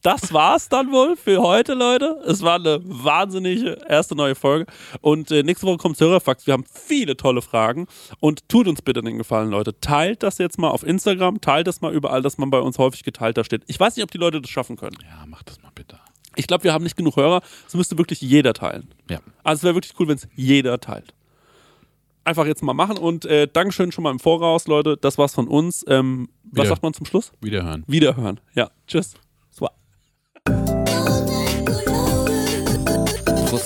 [0.02, 2.22] Das war's dann wohl für heute, Leute.
[2.26, 4.66] Es war eine wahnsinnige erste neue Folge.
[5.02, 6.46] Und äh, nächste Woche kommt Hörerfax.
[6.46, 7.86] Wir haben viele tolle Fragen.
[8.18, 9.78] Und tut uns bitte den Gefallen, Leute.
[9.80, 11.40] Teilt das jetzt mal auf Instagram.
[11.42, 13.62] Teilt das mal überall, dass man bei uns häufig geteilter steht.
[13.66, 14.96] Ich weiß nicht, ob die Leute das schaffen können.
[15.02, 15.98] Ja, mach das mal bitte.
[16.36, 17.42] Ich glaube, wir haben nicht genug Hörer.
[17.66, 18.88] Es müsste wirklich jeder teilen.
[19.10, 19.18] Ja.
[19.44, 21.12] Also es wäre wirklich cool, wenn es jeder teilt.
[22.24, 24.96] Einfach jetzt mal machen und äh, Dankeschön schon mal im Voraus, Leute.
[24.96, 25.84] Das war's von uns.
[25.88, 27.32] Ähm, was sagt man zum Schluss?
[27.40, 27.84] Wiederhören.
[27.86, 28.40] Wiederhören.
[28.54, 29.14] Ja, tschüss.
[29.50, 29.72] Das war